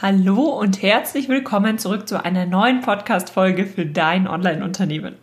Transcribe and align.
Hallo 0.00 0.44
und 0.44 0.80
herzlich 0.80 1.28
willkommen 1.28 1.76
zurück 1.76 2.06
zu 2.06 2.24
einer 2.24 2.46
neuen 2.46 2.82
Podcast-Folge 2.82 3.66
für 3.66 3.84
dein 3.84 4.28
Online-Unternehmen. 4.28 5.16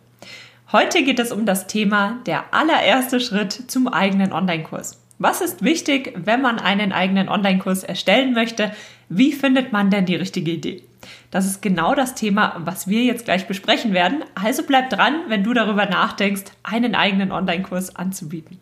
Heute 0.70 1.02
geht 1.02 1.18
es 1.18 1.32
um 1.32 1.46
das 1.46 1.66
Thema 1.66 2.18
der 2.26 2.52
allererste 2.52 3.18
Schritt 3.18 3.70
zum 3.70 3.88
eigenen 3.88 4.34
Online-Kurs. 4.34 5.02
Was 5.18 5.40
ist 5.40 5.64
wichtig, 5.64 6.12
wenn 6.14 6.42
man 6.42 6.58
einen 6.58 6.92
eigenen 6.92 7.30
Online-Kurs 7.30 7.84
erstellen 7.84 8.34
möchte? 8.34 8.70
Wie 9.08 9.32
findet 9.32 9.72
man 9.72 9.88
denn 9.88 10.04
die 10.04 10.16
richtige 10.16 10.50
Idee? 10.50 10.82
Das 11.30 11.46
ist 11.46 11.62
genau 11.62 11.94
das 11.94 12.14
Thema, 12.14 12.56
was 12.58 12.86
wir 12.86 13.02
jetzt 13.02 13.24
gleich 13.24 13.48
besprechen 13.48 13.94
werden. 13.94 14.24
Also 14.34 14.62
bleib 14.62 14.90
dran, 14.90 15.22
wenn 15.28 15.42
du 15.42 15.54
darüber 15.54 15.86
nachdenkst, 15.86 16.52
einen 16.62 16.94
eigenen 16.94 17.32
Online-Kurs 17.32 17.96
anzubieten. 17.96 18.58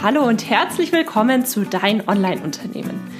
Hallo 0.00 0.22
und 0.22 0.48
herzlich 0.48 0.92
willkommen 0.92 1.44
zu 1.44 1.64
Dein 1.64 2.06
Online-Unternehmen. 2.06 3.19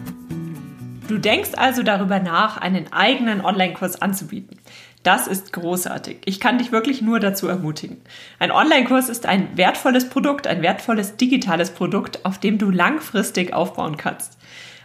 Du 1.11 1.17
denkst 1.17 1.55
also 1.57 1.83
darüber 1.83 2.21
nach, 2.21 2.55
einen 2.55 2.93
eigenen 2.93 3.43
Online-Kurs 3.43 4.01
anzubieten. 4.01 4.57
Das 5.03 5.27
ist 5.27 5.51
großartig. 5.51 6.19
Ich 6.23 6.39
kann 6.39 6.57
dich 6.57 6.71
wirklich 6.71 7.01
nur 7.01 7.19
dazu 7.19 7.49
ermutigen. 7.49 7.97
Ein 8.39 8.49
Online-Kurs 8.49 9.09
ist 9.09 9.25
ein 9.25 9.57
wertvolles 9.57 10.07
Produkt, 10.07 10.47
ein 10.47 10.61
wertvolles 10.61 11.17
digitales 11.17 11.71
Produkt, 11.71 12.23
auf 12.23 12.39
dem 12.39 12.57
du 12.57 12.69
langfristig 12.69 13.51
aufbauen 13.51 13.97
kannst. 13.97 14.37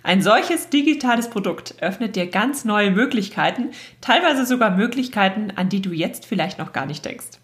Ein 0.03 0.21
solches 0.21 0.69
digitales 0.69 1.31
Produkt 1.31 1.77
öffnet 1.81 2.17
dir 2.17 2.27
ganz 2.27 2.65
neue 2.65 2.91
Möglichkeiten, 2.91 3.71
teilweise 4.01 4.47
sogar 4.47 4.73
Möglichkeiten, 4.73 5.53
an 5.55 5.69
die 5.69 5.81
du 5.81 5.93
jetzt 5.93 6.27
vielleicht 6.27 6.59
noch 6.59 6.73
gar 6.73 6.87
nicht 6.87 7.05
denkst. 7.05 7.39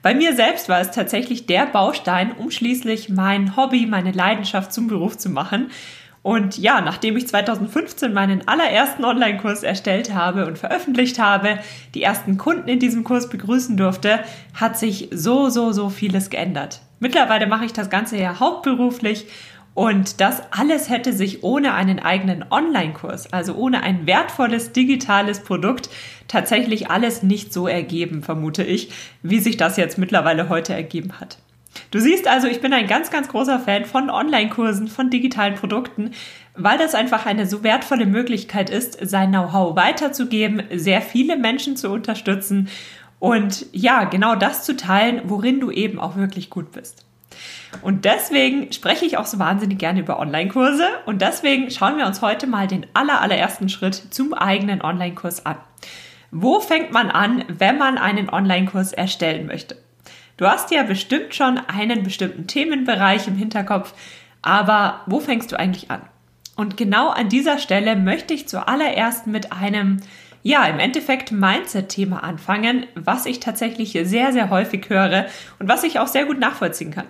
Bei 0.00 0.14
mir 0.14 0.34
selbst 0.34 0.70
war 0.70 0.80
es 0.80 0.92
tatsächlich 0.92 1.44
der 1.44 1.66
Baustein, 1.66 2.32
um 2.32 2.50
schließlich 2.50 3.10
mein 3.10 3.54
Hobby, 3.54 3.84
meine 3.84 4.12
Leidenschaft 4.12 4.72
zum 4.72 4.88
Beruf 4.88 5.18
zu 5.18 5.28
machen 5.28 5.70
und 6.24 6.56
ja, 6.56 6.80
nachdem 6.80 7.18
ich 7.18 7.28
2015 7.28 8.14
meinen 8.14 8.48
allerersten 8.48 9.04
Online-Kurs 9.04 9.62
erstellt 9.62 10.14
habe 10.14 10.46
und 10.46 10.56
veröffentlicht 10.56 11.18
habe, 11.18 11.58
die 11.94 12.02
ersten 12.02 12.38
Kunden 12.38 12.66
in 12.66 12.78
diesem 12.78 13.04
Kurs 13.04 13.28
begrüßen 13.28 13.76
durfte, 13.76 14.20
hat 14.54 14.78
sich 14.78 15.10
so, 15.12 15.50
so, 15.50 15.72
so 15.72 15.90
vieles 15.90 16.30
geändert. 16.30 16.80
Mittlerweile 16.98 17.46
mache 17.46 17.66
ich 17.66 17.74
das 17.74 17.90
Ganze 17.90 18.16
ja 18.16 18.40
hauptberuflich 18.40 19.26
und 19.74 20.22
das 20.22 20.40
alles 20.50 20.88
hätte 20.88 21.12
sich 21.12 21.44
ohne 21.44 21.74
einen 21.74 21.98
eigenen 21.98 22.42
Online-Kurs, 22.50 23.30
also 23.30 23.54
ohne 23.54 23.82
ein 23.82 24.06
wertvolles 24.06 24.72
digitales 24.72 25.40
Produkt, 25.40 25.90
tatsächlich 26.26 26.90
alles 26.90 27.22
nicht 27.22 27.52
so 27.52 27.68
ergeben, 27.68 28.22
vermute 28.22 28.62
ich, 28.64 28.90
wie 29.22 29.40
sich 29.40 29.58
das 29.58 29.76
jetzt 29.76 29.98
mittlerweile 29.98 30.48
heute 30.48 30.72
ergeben 30.72 31.20
hat. 31.20 31.36
Du 31.90 32.00
siehst 32.00 32.26
also, 32.26 32.46
ich 32.46 32.60
bin 32.60 32.72
ein 32.72 32.86
ganz, 32.86 33.10
ganz 33.10 33.28
großer 33.28 33.60
Fan 33.60 33.84
von 33.84 34.10
Online-Kursen, 34.10 34.88
von 34.88 35.10
digitalen 35.10 35.54
Produkten, 35.54 36.10
weil 36.54 36.78
das 36.78 36.94
einfach 36.94 37.26
eine 37.26 37.46
so 37.46 37.62
wertvolle 37.62 38.06
Möglichkeit 38.06 38.70
ist, 38.70 38.98
sein 39.00 39.30
Know-how 39.30 39.76
weiterzugeben, 39.76 40.62
sehr 40.74 41.02
viele 41.02 41.36
Menschen 41.36 41.76
zu 41.76 41.90
unterstützen 41.90 42.68
und 43.18 43.66
ja, 43.72 44.04
genau 44.04 44.34
das 44.34 44.64
zu 44.64 44.76
teilen, 44.76 45.22
worin 45.24 45.60
du 45.60 45.70
eben 45.70 45.98
auch 45.98 46.16
wirklich 46.16 46.50
gut 46.50 46.72
bist. 46.72 47.06
Und 47.82 48.04
deswegen 48.04 48.72
spreche 48.72 49.04
ich 49.04 49.16
auch 49.16 49.26
so 49.26 49.38
wahnsinnig 49.38 49.78
gerne 49.78 50.00
über 50.00 50.18
Online-Kurse 50.18 50.86
und 51.06 51.22
deswegen 51.22 51.70
schauen 51.70 51.96
wir 51.96 52.06
uns 52.06 52.22
heute 52.22 52.46
mal 52.46 52.66
den 52.66 52.86
aller, 52.94 53.20
allerersten 53.20 53.68
Schritt 53.68 53.94
zum 54.10 54.34
eigenen 54.34 54.82
Online-Kurs 54.82 55.46
an. 55.46 55.56
Wo 56.30 56.60
fängt 56.60 56.92
man 56.92 57.10
an, 57.10 57.44
wenn 57.48 57.78
man 57.78 57.98
einen 57.98 58.28
Online-Kurs 58.28 58.92
erstellen 58.92 59.46
möchte? 59.46 59.76
Du 60.36 60.46
hast 60.46 60.70
ja 60.72 60.82
bestimmt 60.82 61.34
schon 61.34 61.58
einen 61.58 62.02
bestimmten 62.02 62.46
Themenbereich 62.46 63.28
im 63.28 63.36
Hinterkopf, 63.36 63.94
aber 64.42 65.02
wo 65.06 65.20
fängst 65.20 65.52
du 65.52 65.58
eigentlich 65.58 65.90
an? 65.90 66.02
Und 66.56 66.76
genau 66.76 67.08
an 67.08 67.28
dieser 67.28 67.58
Stelle 67.58 67.96
möchte 67.96 68.34
ich 68.34 68.48
zuallererst 68.48 69.26
mit 69.26 69.52
einem, 69.52 69.98
ja, 70.42 70.64
im 70.66 70.78
Endeffekt 70.78 71.32
Mindset-Thema 71.32 72.22
anfangen, 72.22 72.86
was 72.94 73.26
ich 73.26 73.40
tatsächlich 73.40 73.98
sehr, 74.04 74.32
sehr 74.32 74.50
häufig 74.50 74.88
höre 74.88 75.26
und 75.58 75.68
was 75.68 75.84
ich 75.84 75.98
auch 75.98 76.08
sehr 76.08 76.26
gut 76.26 76.38
nachvollziehen 76.38 76.90
kann. 76.90 77.06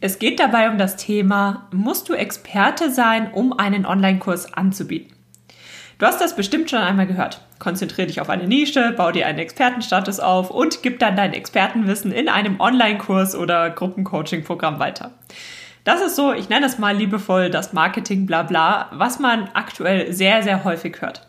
Es 0.00 0.18
geht 0.18 0.40
dabei 0.40 0.70
um 0.70 0.78
das 0.78 0.96
Thema, 0.96 1.68
musst 1.72 2.08
du 2.08 2.14
Experte 2.14 2.90
sein, 2.90 3.32
um 3.32 3.52
einen 3.52 3.86
Online-Kurs 3.86 4.54
anzubieten? 4.54 5.14
Du 5.98 6.06
hast 6.06 6.20
das 6.20 6.34
bestimmt 6.34 6.70
schon 6.70 6.80
einmal 6.80 7.06
gehört. 7.06 7.42
Konzentriere 7.60 8.08
dich 8.08 8.20
auf 8.20 8.28
eine 8.28 8.48
Nische, 8.48 8.92
bau 8.96 9.12
dir 9.12 9.26
einen 9.26 9.38
Expertenstatus 9.38 10.18
auf 10.18 10.50
und 10.50 10.82
gib 10.82 10.98
dann 10.98 11.14
dein 11.14 11.32
Expertenwissen 11.32 12.10
in 12.10 12.28
einem 12.28 12.58
Online-Kurs 12.58 13.36
oder 13.36 13.70
Gruppencoaching-Programm 13.70 14.80
weiter. 14.80 15.12
Das 15.84 16.00
ist 16.00 16.16
so, 16.16 16.32
ich 16.32 16.48
nenne 16.48 16.66
es 16.66 16.78
mal 16.78 16.96
liebevoll 16.96 17.50
das 17.50 17.72
Marketing 17.72 18.26
Blabla, 18.26 18.88
was 18.92 19.18
man 19.18 19.48
aktuell 19.54 20.12
sehr, 20.12 20.42
sehr 20.42 20.64
häufig 20.64 21.00
hört. 21.00 21.28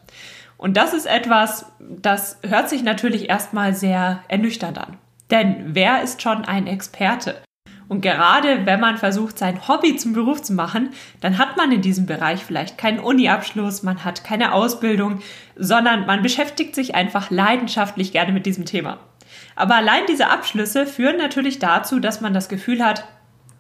Und 0.58 0.78
das 0.78 0.94
ist 0.94 1.06
etwas, 1.06 1.66
das 1.80 2.40
hört 2.48 2.70
sich 2.70 2.82
natürlich 2.82 3.30
erstmal 3.30 3.74
sehr 3.74 4.24
ernüchternd 4.28 4.78
an. 4.78 4.98
Denn 5.32 5.76
wer 5.76 6.02
ist 6.02 6.22
schon 6.22 6.46
ein 6.46 6.68
Experte? 6.68 7.42
Und 7.92 8.00
gerade 8.00 8.66
wenn 8.66 8.80
man 8.80 8.98
versucht, 8.98 9.38
sein 9.38 9.68
Hobby 9.68 9.98
zum 9.98 10.14
Beruf 10.14 10.42
zu 10.42 10.54
machen, 10.54 10.92
dann 11.20 11.38
hat 11.38 11.58
man 11.58 11.74
in 11.74 11.82
diesem 11.82 12.06
Bereich 12.06 12.42
vielleicht 12.42 12.78
keinen 12.78 13.02
Uni-Abschluss, 13.02 13.84
man 13.84 14.06
hat 14.06 14.24
keine 14.24 14.54
Ausbildung, 14.54 15.20
sondern 15.58 16.06
man 16.06 16.22
beschäftigt 16.22 16.74
sich 16.74 16.96
einfach 16.96 17.32
leidenschaftlich 17.32 18.14
gerne 18.14 18.32
mit 18.32 18.46
diesem 18.46 18.64
Thema. 18.64 19.00
Aber 19.58 19.76
allein 19.76 20.04
diese 20.08 20.30
Abschlüsse 20.30 20.86
führen 20.86 21.18
natürlich 21.18 21.60
dazu, 21.60 22.00
dass 22.00 22.22
man 22.22 22.34
das 22.34 22.48
Gefühl 22.48 22.82
hat, 22.82 23.04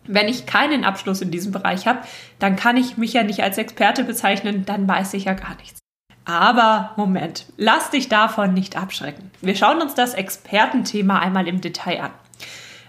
wenn 0.06 0.30
ich 0.30 0.46
keinen 0.46 0.86
Abschluss 0.86 1.20
in 1.20 1.30
diesem 1.30 1.52
Bereich 1.52 1.86
habe, 1.86 2.00
dann 2.40 2.56
kann 2.56 2.78
ich 2.78 2.96
mich 2.96 3.12
ja 3.12 3.24
nicht 3.24 3.44
als 3.44 3.58
Experte 3.58 4.06
bezeichnen, 4.06 4.64
dann 4.66 4.88
weiß 4.88 5.14
ich 5.14 5.26
ja 5.26 5.34
gar 5.34 5.58
nichts. 5.58 5.80
Aber 6.24 6.94
Moment, 6.96 7.48
lass 7.58 7.90
dich 7.90 8.08
davon 8.08 8.54
nicht 8.54 8.78
abschrecken. 8.78 9.30
Wir 9.42 9.58
schauen 9.58 9.82
uns 9.82 9.94
das 9.94 10.14
Expertenthema 10.14 11.20
einmal 11.20 11.50
im 11.50 11.60
Detail 11.60 12.04
an. 12.04 12.12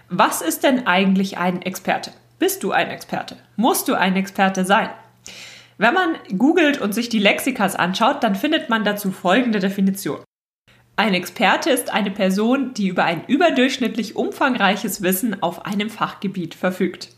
Was 0.09 0.41
ist 0.41 0.63
denn 0.63 0.85
eigentlich 0.87 1.37
ein 1.37 1.61
Experte? 1.61 2.11
Bist 2.39 2.63
du 2.63 2.71
ein 2.71 2.89
Experte? 2.89 3.37
Musst 3.55 3.87
du 3.87 3.93
ein 3.93 4.15
Experte 4.15 4.65
sein? 4.65 4.89
Wenn 5.77 5.93
man 5.93 6.15
googelt 6.37 6.79
und 6.79 6.93
sich 6.93 7.09
die 7.09 7.19
Lexikas 7.19 7.75
anschaut, 7.75 8.23
dann 8.23 8.35
findet 8.35 8.69
man 8.69 8.83
dazu 8.83 9.11
folgende 9.11 9.59
Definition. 9.59 10.19
Ein 10.95 11.15
Experte 11.15 11.71
ist 11.71 11.91
eine 11.91 12.11
Person, 12.11 12.73
die 12.75 12.87
über 12.87 13.05
ein 13.05 13.23
überdurchschnittlich 13.25 14.15
umfangreiches 14.15 15.01
Wissen 15.01 15.41
auf 15.41 15.65
einem 15.65 15.89
Fachgebiet 15.89 16.53
verfügt. 16.53 17.09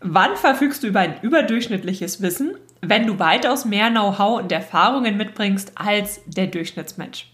Wann 0.00 0.36
verfügst 0.36 0.82
du 0.82 0.86
über 0.88 1.00
ein 1.00 1.20
überdurchschnittliches 1.20 2.22
Wissen? 2.22 2.54
Wenn 2.82 3.06
du 3.06 3.18
weitaus 3.18 3.64
mehr 3.64 3.90
Know-how 3.90 4.40
und 4.40 4.52
Erfahrungen 4.52 5.16
mitbringst 5.16 5.72
als 5.74 6.20
der 6.26 6.46
Durchschnittsmensch. 6.46 7.26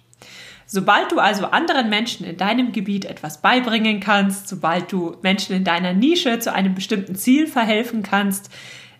Sobald 0.75 1.13
du 1.13 1.19
also 1.19 1.45
anderen 1.45 1.91
Menschen 1.91 2.25
in 2.25 2.39
deinem 2.39 2.73
Gebiet 2.73 3.05
etwas 3.05 3.43
beibringen 3.43 4.01
kannst, 4.01 4.49
sobald 4.49 4.91
du 4.91 5.17
Menschen 5.21 5.55
in 5.55 5.65
deiner 5.65 5.93
Nische 5.93 6.39
zu 6.39 6.51
einem 6.51 6.75
bestimmten 6.75 7.15
Ziel 7.15 7.47
verhelfen 7.47 8.03
kannst, 8.03 8.49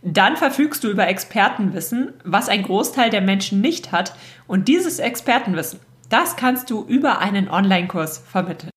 dann 0.03 0.37
verfügst 0.37 0.85
du 0.85 0.91
über 0.91 1.09
Expertenwissen, 1.09 2.13
was 2.25 2.51
ein 2.51 2.63
Großteil 2.63 3.09
der 3.09 3.23
Menschen 3.23 3.63
nicht 3.63 3.91
hat. 3.91 4.15
Und 4.47 4.69
dieses 4.69 4.99
Expertenwissen, 4.99 5.81
das 6.11 6.37
kannst 6.37 6.69
du 6.69 6.85
über 6.85 7.21
einen 7.21 7.49
Online-Kurs 7.49 8.19
vermitteln. 8.19 8.69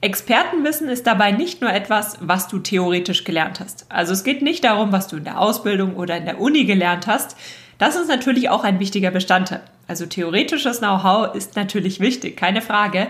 Expertenwissen 0.00 0.88
ist 0.88 1.06
dabei 1.06 1.30
nicht 1.30 1.60
nur 1.60 1.72
etwas, 1.72 2.18
was 2.20 2.48
du 2.48 2.58
theoretisch 2.58 3.22
gelernt 3.22 3.60
hast. 3.60 3.86
Also 3.88 4.14
es 4.14 4.24
geht 4.24 4.42
nicht 4.42 4.64
darum, 4.64 4.90
was 4.90 5.06
du 5.06 5.18
in 5.18 5.24
der 5.24 5.38
Ausbildung 5.38 5.94
oder 5.94 6.16
in 6.16 6.24
der 6.24 6.40
Uni 6.40 6.64
gelernt 6.64 7.06
hast. 7.06 7.36
Das 7.78 7.94
ist 7.94 8.08
natürlich 8.08 8.50
auch 8.50 8.64
ein 8.64 8.80
wichtiger 8.80 9.12
Bestandteil. 9.12 9.62
Also 9.86 10.06
theoretisches 10.06 10.78
Know-how 10.78 11.34
ist 11.34 11.56
natürlich 11.56 12.00
wichtig, 12.00 12.36
keine 12.36 12.62
Frage, 12.62 13.08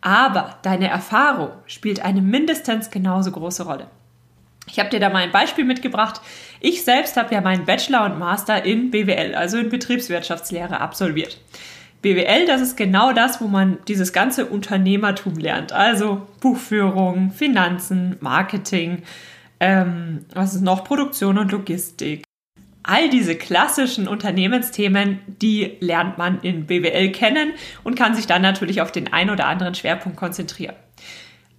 aber 0.00 0.58
deine 0.62 0.88
Erfahrung 0.88 1.50
spielt 1.66 2.04
eine 2.04 2.22
mindestens 2.22 2.90
genauso 2.90 3.30
große 3.30 3.64
Rolle. 3.64 3.86
Ich 4.66 4.78
habe 4.78 4.88
dir 4.88 5.00
da 5.00 5.10
mal 5.10 5.22
ein 5.22 5.32
Beispiel 5.32 5.64
mitgebracht. 5.64 6.20
Ich 6.60 6.84
selbst 6.84 7.16
habe 7.16 7.34
ja 7.34 7.40
meinen 7.40 7.66
Bachelor 7.66 8.06
und 8.06 8.18
Master 8.18 8.64
in 8.64 8.90
BWL, 8.90 9.34
also 9.34 9.58
in 9.58 9.68
Betriebswirtschaftslehre, 9.68 10.80
absolviert. 10.80 11.38
BWL, 12.00 12.46
das 12.46 12.60
ist 12.60 12.76
genau 12.76 13.12
das, 13.12 13.40
wo 13.40 13.46
man 13.46 13.78
dieses 13.88 14.12
ganze 14.12 14.46
Unternehmertum 14.46 15.36
lernt. 15.38 15.72
Also 15.72 16.26
Buchführung, 16.40 17.30
Finanzen, 17.30 18.16
Marketing, 18.20 19.02
ähm, 19.60 20.26
was 20.34 20.54
ist 20.54 20.62
noch, 20.62 20.84
Produktion 20.84 21.38
und 21.38 21.52
Logistik, 21.52 22.23
All 22.86 23.08
diese 23.08 23.34
klassischen 23.34 24.06
Unternehmensthemen, 24.06 25.20
die 25.26 25.78
lernt 25.80 26.18
man 26.18 26.40
in 26.42 26.66
BWL 26.66 27.12
kennen 27.12 27.54
und 27.82 27.96
kann 27.96 28.14
sich 28.14 28.26
dann 28.26 28.42
natürlich 28.42 28.82
auf 28.82 28.92
den 28.92 29.10
ein 29.10 29.30
oder 29.30 29.46
anderen 29.46 29.74
Schwerpunkt 29.74 30.18
konzentrieren. 30.18 30.76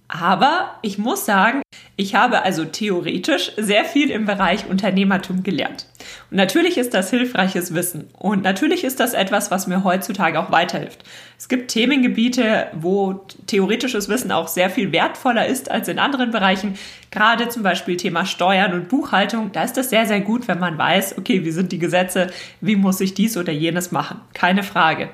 Aber 0.08 0.76
ich 0.82 0.98
muss 0.98 1.26
sagen, 1.26 1.62
ich 1.96 2.14
habe 2.14 2.42
also 2.42 2.64
theoretisch 2.64 3.52
sehr 3.56 3.84
viel 3.84 4.10
im 4.10 4.24
Bereich 4.24 4.68
Unternehmertum 4.68 5.42
gelernt. 5.42 5.86
Und 6.30 6.36
natürlich 6.36 6.78
ist 6.78 6.94
das 6.94 7.10
hilfreiches 7.10 7.74
Wissen. 7.74 8.08
Und 8.16 8.42
natürlich 8.42 8.84
ist 8.84 9.00
das 9.00 9.14
etwas, 9.14 9.50
was 9.50 9.66
mir 9.66 9.82
heutzutage 9.82 10.38
auch 10.38 10.52
weiterhilft. 10.52 11.02
Es 11.38 11.48
gibt 11.48 11.70
Themengebiete, 11.70 12.68
wo 12.74 13.26
theoretisches 13.46 14.08
Wissen 14.08 14.30
auch 14.30 14.46
sehr 14.46 14.70
viel 14.70 14.92
wertvoller 14.92 15.46
ist 15.46 15.70
als 15.70 15.88
in 15.88 15.98
anderen 15.98 16.30
Bereichen. 16.30 16.78
Gerade 17.10 17.48
zum 17.48 17.62
Beispiel 17.62 17.96
Thema 17.96 18.26
Steuern 18.26 18.74
und 18.74 18.88
Buchhaltung. 18.88 19.50
Da 19.52 19.64
ist 19.64 19.76
es 19.76 19.90
sehr, 19.90 20.06
sehr 20.06 20.20
gut, 20.20 20.46
wenn 20.46 20.60
man 20.60 20.78
weiß, 20.78 21.18
okay, 21.18 21.44
wie 21.44 21.50
sind 21.50 21.72
die 21.72 21.78
Gesetze, 21.78 22.28
wie 22.60 22.76
muss 22.76 23.00
ich 23.00 23.14
dies 23.14 23.36
oder 23.36 23.52
jenes 23.52 23.90
machen. 23.90 24.20
Keine 24.34 24.62
Frage. 24.62 25.10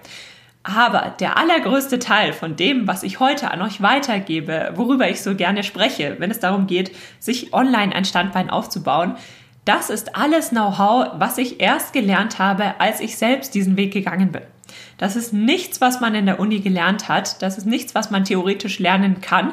Aber 0.65 1.15
der 1.19 1.37
allergrößte 1.37 1.99
Teil 1.99 2.33
von 2.33 2.55
dem, 2.55 2.87
was 2.87 3.03
ich 3.03 3.19
heute 3.19 3.51
an 3.51 3.63
euch 3.63 3.83
weitergebe, 3.83 4.73
worüber 4.77 5.11
ich 5.11 5.21
so 5.21 5.35
gerne 5.35 5.65
spreche, 5.65 6.17
wenn 6.19 6.31
es 6.31 6.39
darum 6.39 6.67
geht, 6.67 6.95
sich 7.19 7.53
online 7.53 7.95
ein 7.95 8.05
Standbein 8.05 8.49
aufzubauen, 8.49 9.17
das 9.65 9.91
ist 9.91 10.17
alles 10.17 10.51
Know-how, 10.51 11.13
was 11.15 11.39
ich 11.39 11.61
erst 11.61 11.93
gelernt 11.93 12.39
habe, 12.39 12.81
als 12.81 13.01
ich 13.01 13.17
selbst 13.17 13.55
diesen 13.55 13.77
Weg 13.77 13.93
gegangen 13.93 14.33
bin. 14.33 14.43
Das 14.99 15.17
ist 15.17 15.33
nichts, 15.33 15.81
was 15.81 16.01
man 16.01 16.15
in 16.15 16.27
der 16.27 16.41
Uni 16.41 16.61
gelernt 16.61 17.09
hat. 17.09 17.43
Das 17.43 17.59
ist 17.59 17.67
nichts, 17.67 17.95
was 17.95 18.11
man 18.11 18.25
theoretisch 18.25 18.79
lernen 18.79 19.21
kann, 19.21 19.53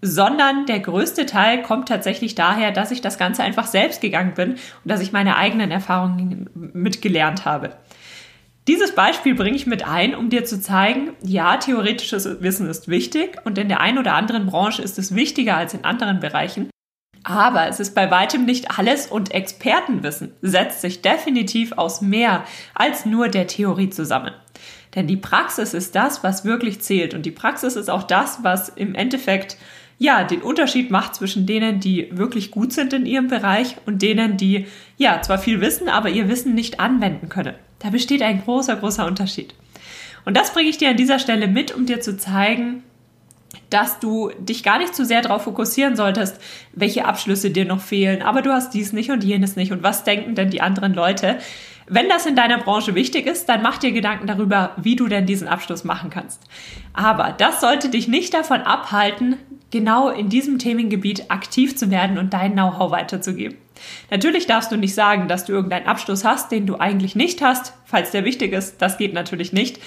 sondern 0.00 0.66
der 0.66 0.80
größte 0.80 1.24
Teil 1.24 1.62
kommt 1.62 1.88
tatsächlich 1.88 2.34
daher, 2.34 2.72
dass 2.72 2.90
ich 2.90 3.00
das 3.00 3.16
Ganze 3.16 3.42
einfach 3.42 3.66
selbst 3.66 4.00
gegangen 4.00 4.34
bin 4.34 4.50
und 4.52 4.58
dass 4.84 5.00
ich 5.00 5.12
meine 5.12 5.36
eigenen 5.36 5.70
Erfahrungen 5.70 6.50
mitgelernt 6.54 7.44
habe. 7.44 7.70
Dieses 8.66 8.94
Beispiel 8.94 9.34
bringe 9.34 9.56
ich 9.56 9.66
mit 9.66 9.86
ein, 9.86 10.14
um 10.14 10.30
dir 10.30 10.46
zu 10.46 10.58
zeigen, 10.58 11.10
ja, 11.22 11.58
theoretisches 11.58 12.40
Wissen 12.40 12.68
ist 12.68 12.88
wichtig 12.88 13.36
und 13.44 13.58
in 13.58 13.68
der 13.68 13.80
einen 13.80 13.98
oder 13.98 14.14
anderen 14.14 14.46
Branche 14.46 14.80
ist 14.80 14.98
es 14.98 15.14
wichtiger 15.14 15.56
als 15.56 15.74
in 15.74 15.84
anderen 15.84 16.18
Bereichen. 16.18 16.70
Aber 17.24 17.68
es 17.68 17.78
ist 17.78 17.94
bei 17.94 18.10
weitem 18.10 18.46
nicht 18.46 18.78
alles 18.78 19.06
und 19.06 19.32
Expertenwissen 19.32 20.32
setzt 20.40 20.80
sich 20.80 21.02
definitiv 21.02 21.72
aus 21.72 22.00
mehr 22.00 22.44
als 22.74 23.04
nur 23.04 23.28
der 23.28 23.46
Theorie 23.46 23.90
zusammen. 23.90 24.32
Denn 24.94 25.06
die 25.06 25.16
Praxis 25.16 25.74
ist 25.74 25.94
das, 25.94 26.24
was 26.24 26.46
wirklich 26.46 26.80
zählt 26.80 27.12
und 27.12 27.26
die 27.26 27.30
Praxis 27.30 27.76
ist 27.76 27.90
auch 27.90 28.02
das, 28.04 28.44
was 28.44 28.70
im 28.70 28.94
Endeffekt 28.94 29.58
ja, 29.98 30.24
den 30.24 30.42
Unterschied 30.42 30.90
macht 30.90 31.14
zwischen 31.14 31.46
denen, 31.46 31.80
die 31.80 32.08
wirklich 32.12 32.50
gut 32.50 32.72
sind 32.72 32.92
in 32.92 33.06
ihrem 33.06 33.28
Bereich 33.28 33.76
und 33.86 34.02
denen, 34.02 34.36
die 34.36 34.66
ja 34.96 35.20
zwar 35.22 35.38
viel 35.38 35.60
wissen, 35.60 35.88
aber 35.88 36.08
ihr 36.08 36.28
Wissen 36.28 36.54
nicht 36.54 36.80
anwenden 36.80 37.28
können. 37.28 37.54
Da 37.84 37.90
besteht 37.90 38.22
ein 38.22 38.42
großer, 38.42 38.76
großer 38.76 39.04
Unterschied. 39.04 39.54
Und 40.24 40.38
das 40.38 40.54
bringe 40.54 40.70
ich 40.70 40.78
dir 40.78 40.88
an 40.88 40.96
dieser 40.96 41.18
Stelle 41.18 41.46
mit, 41.48 41.74
um 41.74 41.84
dir 41.84 42.00
zu 42.00 42.16
zeigen, 42.16 42.82
dass 43.68 43.98
du 44.00 44.30
dich 44.38 44.62
gar 44.62 44.78
nicht 44.78 44.94
zu 44.94 45.04
sehr 45.04 45.20
darauf 45.20 45.42
fokussieren 45.42 45.94
solltest, 45.94 46.40
welche 46.72 47.04
Abschlüsse 47.04 47.50
dir 47.50 47.66
noch 47.66 47.82
fehlen, 47.82 48.22
aber 48.22 48.40
du 48.40 48.54
hast 48.54 48.72
dies 48.72 48.94
nicht 48.94 49.10
und 49.10 49.22
jenes 49.22 49.56
nicht 49.56 49.70
und 49.70 49.82
was 49.82 50.02
denken 50.02 50.34
denn 50.34 50.48
die 50.48 50.62
anderen 50.62 50.94
Leute. 50.94 51.36
Wenn 51.86 52.08
das 52.08 52.24
in 52.24 52.36
deiner 52.36 52.56
Branche 52.56 52.94
wichtig 52.94 53.26
ist, 53.26 53.50
dann 53.50 53.60
mach 53.60 53.76
dir 53.76 53.92
Gedanken 53.92 54.26
darüber, 54.26 54.72
wie 54.78 54.96
du 54.96 55.06
denn 55.06 55.26
diesen 55.26 55.46
Abschluss 55.46 55.84
machen 55.84 56.08
kannst. 56.08 56.40
Aber 56.94 57.34
das 57.36 57.60
sollte 57.60 57.90
dich 57.90 58.08
nicht 58.08 58.32
davon 58.32 58.62
abhalten, 58.62 59.36
genau 59.74 60.08
in 60.08 60.28
diesem 60.28 60.60
Themengebiet 60.60 61.32
aktiv 61.32 61.76
zu 61.76 61.90
werden 61.90 62.16
und 62.16 62.32
dein 62.32 62.52
Know-how 62.52 62.92
weiterzugeben. 62.92 63.58
Natürlich 64.08 64.46
darfst 64.46 64.70
du 64.70 64.76
nicht 64.76 64.94
sagen, 64.94 65.26
dass 65.26 65.46
du 65.46 65.52
irgendeinen 65.52 65.88
Abschluss 65.88 66.24
hast, 66.24 66.52
den 66.52 66.64
du 66.64 66.78
eigentlich 66.78 67.16
nicht 67.16 67.42
hast, 67.42 67.74
falls 67.84 68.12
der 68.12 68.24
wichtig 68.24 68.52
ist. 68.52 68.80
Das 68.80 68.98
geht 68.98 69.14
natürlich 69.14 69.52
nicht. 69.52 69.80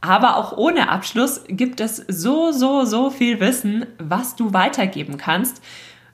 Aber 0.00 0.38
auch 0.38 0.56
ohne 0.56 0.88
Abschluss 0.88 1.44
gibt 1.46 1.80
es 1.80 1.96
so, 2.08 2.52
so, 2.52 2.86
so 2.86 3.10
viel 3.10 3.38
Wissen, 3.38 3.84
was 3.98 4.34
du 4.34 4.54
weitergeben 4.54 5.18
kannst, 5.18 5.62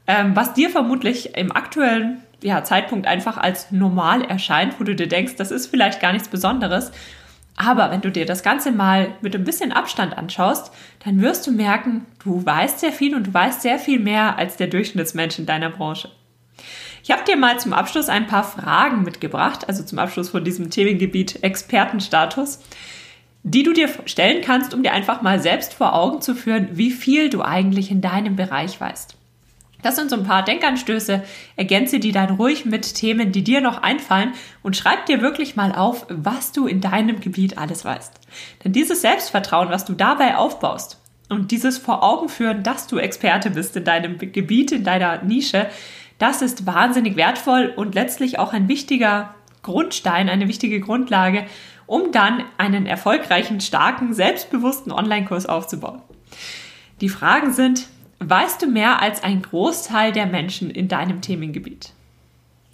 ähm, 0.08 0.34
was 0.34 0.54
dir 0.54 0.68
vermutlich 0.68 1.36
im 1.36 1.52
aktuellen 1.52 2.20
ja, 2.42 2.64
Zeitpunkt 2.64 3.06
einfach 3.06 3.36
als 3.36 3.70
normal 3.70 4.24
erscheint, 4.24 4.80
wo 4.80 4.84
du 4.84 4.96
dir 4.96 5.06
denkst, 5.06 5.36
das 5.36 5.52
ist 5.52 5.68
vielleicht 5.68 6.00
gar 6.00 6.12
nichts 6.12 6.26
Besonderes. 6.26 6.90
Aber 7.56 7.90
wenn 7.90 8.00
du 8.00 8.10
dir 8.10 8.26
das 8.26 8.42
Ganze 8.42 8.72
mal 8.72 9.14
mit 9.20 9.34
ein 9.34 9.44
bisschen 9.44 9.72
Abstand 9.72 10.16
anschaust, 10.18 10.72
dann 11.04 11.20
wirst 11.22 11.46
du 11.46 11.52
merken, 11.52 12.06
du 12.24 12.44
weißt 12.44 12.80
sehr 12.80 12.92
viel 12.92 13.14
und 13.14 13.28
du 13.28 13.34
weißt 13.34 13.62
sehr 13.62 13.78
viel 13.78 14.00
mehr 14.00 14.36
als 14.38 14.56
der 14.56 14.66
Durchschnittsmensch 14.66 15.38
in 15.38 15.46
deiner 15.46 15.70
Branche. 15.70 16.10
Ich 17.04 17.10
habe 17.10 17.22
dir 17.24 17.36
mal 17.36 17.60
zum 17.60 17.72
Abschluss 17.74 18.08
ein 18.08 18.26
paar 18.26 18.44
Fragen 18.44 19.02
mitgebracht, 19.02 19.68
also 19.68 19.84
zum 19.84 19.98
Abschluss 19.98 20.30
von 20.30 20.42
diesem 20.42 20.70
Themengebiet 20.70 21.42
Expertenstatus, 21.44 22.60
die 23.42 23.62
du 23.62 23.72
dir 23.72 23.90
stellen 24.06 24.40
kannst, 24.42 24.72
um 24.72 24.82
dir 24.82 24.92
einfach 24.92 25.20
mal 25.20 25.38
selbst 25.38 25.74
vor 25.74 25.92
Augen 25.92 26.22
zu 26.22 26.34
führen, 26.34 26.70
wie 26.72 26.90
viel 26.90 27.28
du 27.28 27.42
eigentlich 27.42 27.90
in 27.90 28.00
deinem 28.00 28.36
Bereich 28.36 28.80
weißt. 28.80 29.16
Das 29.84 29.96
sind 29.96 30.08
so 30.08 30.16
ein 30.16 30.24
paar 30.24 30.42
Denkanstöße. 30.42 31.22
Ergänze 31.56 32.00
die 32.00 32.10
dann 32.10 32.36
ruhig 32.36 32.64
mit 32.64 32.94
Themen, 32.94 33.32
die 33.32 33.44
dir 33.44 33.60
noch 33.60 33.82
einfallen 33.82 34.32
und 34.62 34.78
schreib 34.78 35.04
dir 35.04 35.20
wirklich 35.20 35.56
mal 35.56 35.72
auf, 35.72 36.06
was 36.08 36.52
du 36.52 36.66
in 36.66 36.80
deinem 36.80 37.20
Gebiet 37.20 37.58
alles 37.58 37.84
weißt. 37.84 38.14
Denn 38.64 38.72
dieses 38.72 39.02
Selbstvertrauen, 39.02 39.68
was 39.68 39.84
du 39.84 39.92
dabei 39.92 40.38
aufbaust 40.38 41.02
und 41.28 41.50
dieses 41.50 41.76
vor 41.76 42.02
Augen 42.02 42.30
führen, 42.30 42.62
dass 42.62 42.86
du 42.86 42.96
Experte 42.96 43.50
bist 43.50 43.76
in 43.76 43.84
deinem 43.84 44.16
Gebiet, 44.16 44.72
in 44.72 44.84
deiner 44.84 45.22
Nische, 45.22 45.66
das 46.18 46.40
ist 46.40 46.64
wahnsinnig 46.64 47.16
wertvoll 47.16 47.70
und 47.76 47.94
letztlich 47.94 48.38
auch 48.38 48.54
ein 48.54 48.68
wichtiger 48.68 49.34
Grundstein, 49.62 50.30
eine 50.30 50.48
wichtige 50.48 50.80
Grundlage, 50.80 51.44
um 51.84 52.10
dann 52.10 52.42
einen 52.56 52.86
erfolgreichen, 52.86 53.60
starken, 53.60 54.14
selbstbewussten 54.14 54.92
Online-Kurs 54.92 55.44
aufzubauen. 55.44 56.00
Die 57.02 57.10
Fragen 57.10 57.52
sind, 57.52 57.86
Weißt 58.26 58.62
du 58.62 58.66
mehr 58.66 59.02
als 59.02 59.22
ein 59.22 59.42
Großteil 59.42 60.10
der 60.10 60.24
Menschen 60.24 60.70
in 60.70 60.88
deinem 60.88 61.20
Themengebiet? 61.20 61.92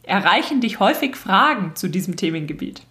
Erreichen 0.05 0.61
dich 0.61 0.79
häufig 0.79 1.17
Fragen 1.17 1.75
zu 1.75 1.89
diesem 1.89 2.15
Themengebiet? 2.15 2.83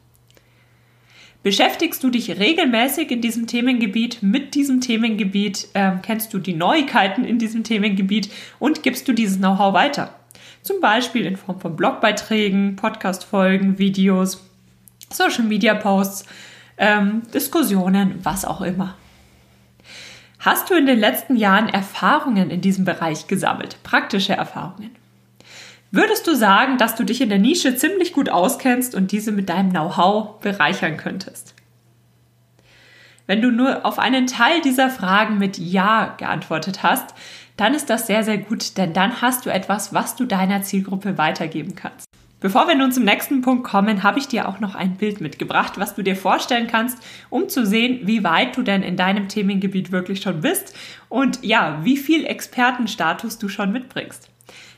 Beschäftigst 1.42 2.04
du 2.04 2.10
dich 2.10 2.38
regelmäßig 2.38 3.12
in 3.12 3.22
diesem 3.22 3.48
Themengebiet, 3.48 4.22
mit 4.22 4.56
diesem 4.56 4.82
Themengebiet? 4.82 5.70
Äh, 5.74 5.94
kennst 6.02 6.34
du 6.34 6.40
die 6.40 6.54
Neuigkeiten 6.54 7.24
in 7.24 7.40
diesem 7.40 7.64
Themengebiet 7.64 8.30
und 8.60 8.84
gibst 8.84 9.08
du 9.08 9.14
dieses 9.14 9.38
Know-how 9.38 9.74
weiter? 9.74 10.14
Zum 10.62 10.82
Beispiel 10.82 11.26
in 11.26 11.38
Form 11.38 11.62
von 11.62 11.78
Blogbeiträgen, 11.78 12.76
Podcastfolgen, 12.76 13.80
Videos, 13.80 14.44
Social-Media-Posts, 15.10 16.26
ähm, 16.78 17.22
Diskussionen, 17.34 18.16
was 18.22 18.44
auch 18.44 18.60
immer. 18.60 18.98
Hast 20.40 20.70
du 20.70 20.74
in 20.76 20.86
den 20.86 21.00
letzten 21.00 21.36
Jahren 21.36 21.68
Erfahrungen 21.68 22.50
in 22.50 22.62
diesem 22.62 22.86
Bereich 22.86 23.28
gesammelt, 23.28 23.84
praktische 23.84 24.32
Erfahrungen? 24.32 24.96
Würdest 25.92 26.28
du 26.28 26.36
sagen, 26.36 26.78
dass 26.78 26.96
du 26.96 27.04
dich 27.04 27.20
in 27.20 27.28
der 27.28 27.40
Nische 27.40 27.76
ziemlich 27.76 28.14
gut 28.14 28.30
auskennst 28.30 28.96
und 28.96 29.12
diese 29.12 29.34
mit 29.34 29.50
deinem 29.50 29.72
Know-how 29.72 30.40
bereichern 30.40 30.96
könntest? 30.96 31.56
Wenn 33.28 33.42
du 33.42 33.52
nur 33.52 33.86
auf 33.86 34.00
einen 34.00 34.28
Teil 34.28 34.62
dieser 34.62 34.90
Fragen 34.90 35.40
mit 35.40 35.58
Ja 35.58 36.16
geantwortet 36.18 36.84
hast, 36.84 37.14
dann 37.58 37.74
ist 37.74 37.90
das 37.90 38.08
sehr, 38.08 38.24
sehr 38.24 38.38
gut, 38.38 38.78
denn 38.78 38.94
dann 38.94 39.22
hast 39.22 39.46
du 39.46 39.50
etwas, 39.50 39.94
was 39.94 40.16
du 40.16 40.26
deiner 40.26 40.62
Zielgruppe 40.62 41.18
weitergeben 41.18 41.76
kannst. 41.76 42.09
Bevor 42.42 42.70
wir 42.70 42.76
nun 42.76 42.94
zum 42.94 43.04
nächsten 43.04 43.42
Punkt 43.42 43.66
kommen, 43.66 44.02
habe 44.02 44.18
ich 44.18 44.30
dir 44.30 44.48
auch 44.48 44.62
noch 44.62 44.74
ein 44.74 44.96
Bild 44.96 45.20
mitgebracht, 45.20 45.74
was 45.76 45.96
du 45.96 46.04
dir 46.04 46.16
vorstellen 46.16 46.68
kannst, 46.68 46.98
um 47.30 47.50
zu 47.50 47.66
sehen, 47.66 48.00
wie 48.04 48.24
weit 48.24 48.56
du 48.56 48.62
denn 48.62 48.82
in 48.82 48.96
deinem 48.96 49.28
Themengebiet 49.28 49.92
wirklich 49.92 50.22
schon 50.22 50.40
bist 50.40 50.74
und 51.10 51.44
ja, 51.44 51.80
wie 51.84 51.98
viel 51.98 52.26
Expertenstatus 52.26 53.40
du 53.40 53.50
schon 53.50 53.74
mitbringst. 53.74 54.30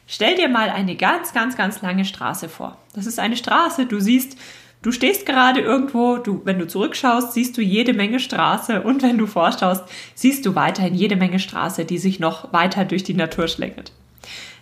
Stell 0.07 0.35
dir 0.35 0.49
mal 0.49 0.69
eine 0.71 0.95
ganz, 0.95 1.33
ganz, 1.33 1.55
ganz 1.55 1.83
lange 1.83 2.03
Straße 2.03 2.49
vor. 2.49 2.79
Das 2.95 3.05
ist 3.05 3.19
eine 3.19 3.37
Straße, 3.37 3.85
du 3.85 3.99
siehst, 3.99 4.39
du 4.81 4.91
stehst 4.91 5.27
gerade 5.27 5.59
irgendwo, 5.59 6.17
du, 6.17 6.41
wenn 6.43 6.57
du 6.57 6.65
zurückschaust, 6.65 7.33
siehst 7.33 7.55
du 7.57 7.61
jede 7.61 7.93
Menge 7.93 8.19
Straße 8.19 8.81
und 8.81 9.03
wenn 9.03 9.19
du 9.19 9.27
vorschaust, 9.27 9.83
siehst 10.15 10.47
du 10.47 10.55
weiterhin 10.55 10.95
jede 10.95 11.15
Menge 11.15 11.37
Straße, 11.37 11.85
die 11.85 11.99
sich 11.99 12.19
noch 12.19 12.51
weiter 12.53 12.85
durch 12.85 13.03
die 13.03 13.13
Natur 13.13 13.47
schlängelt. 13.47 13.91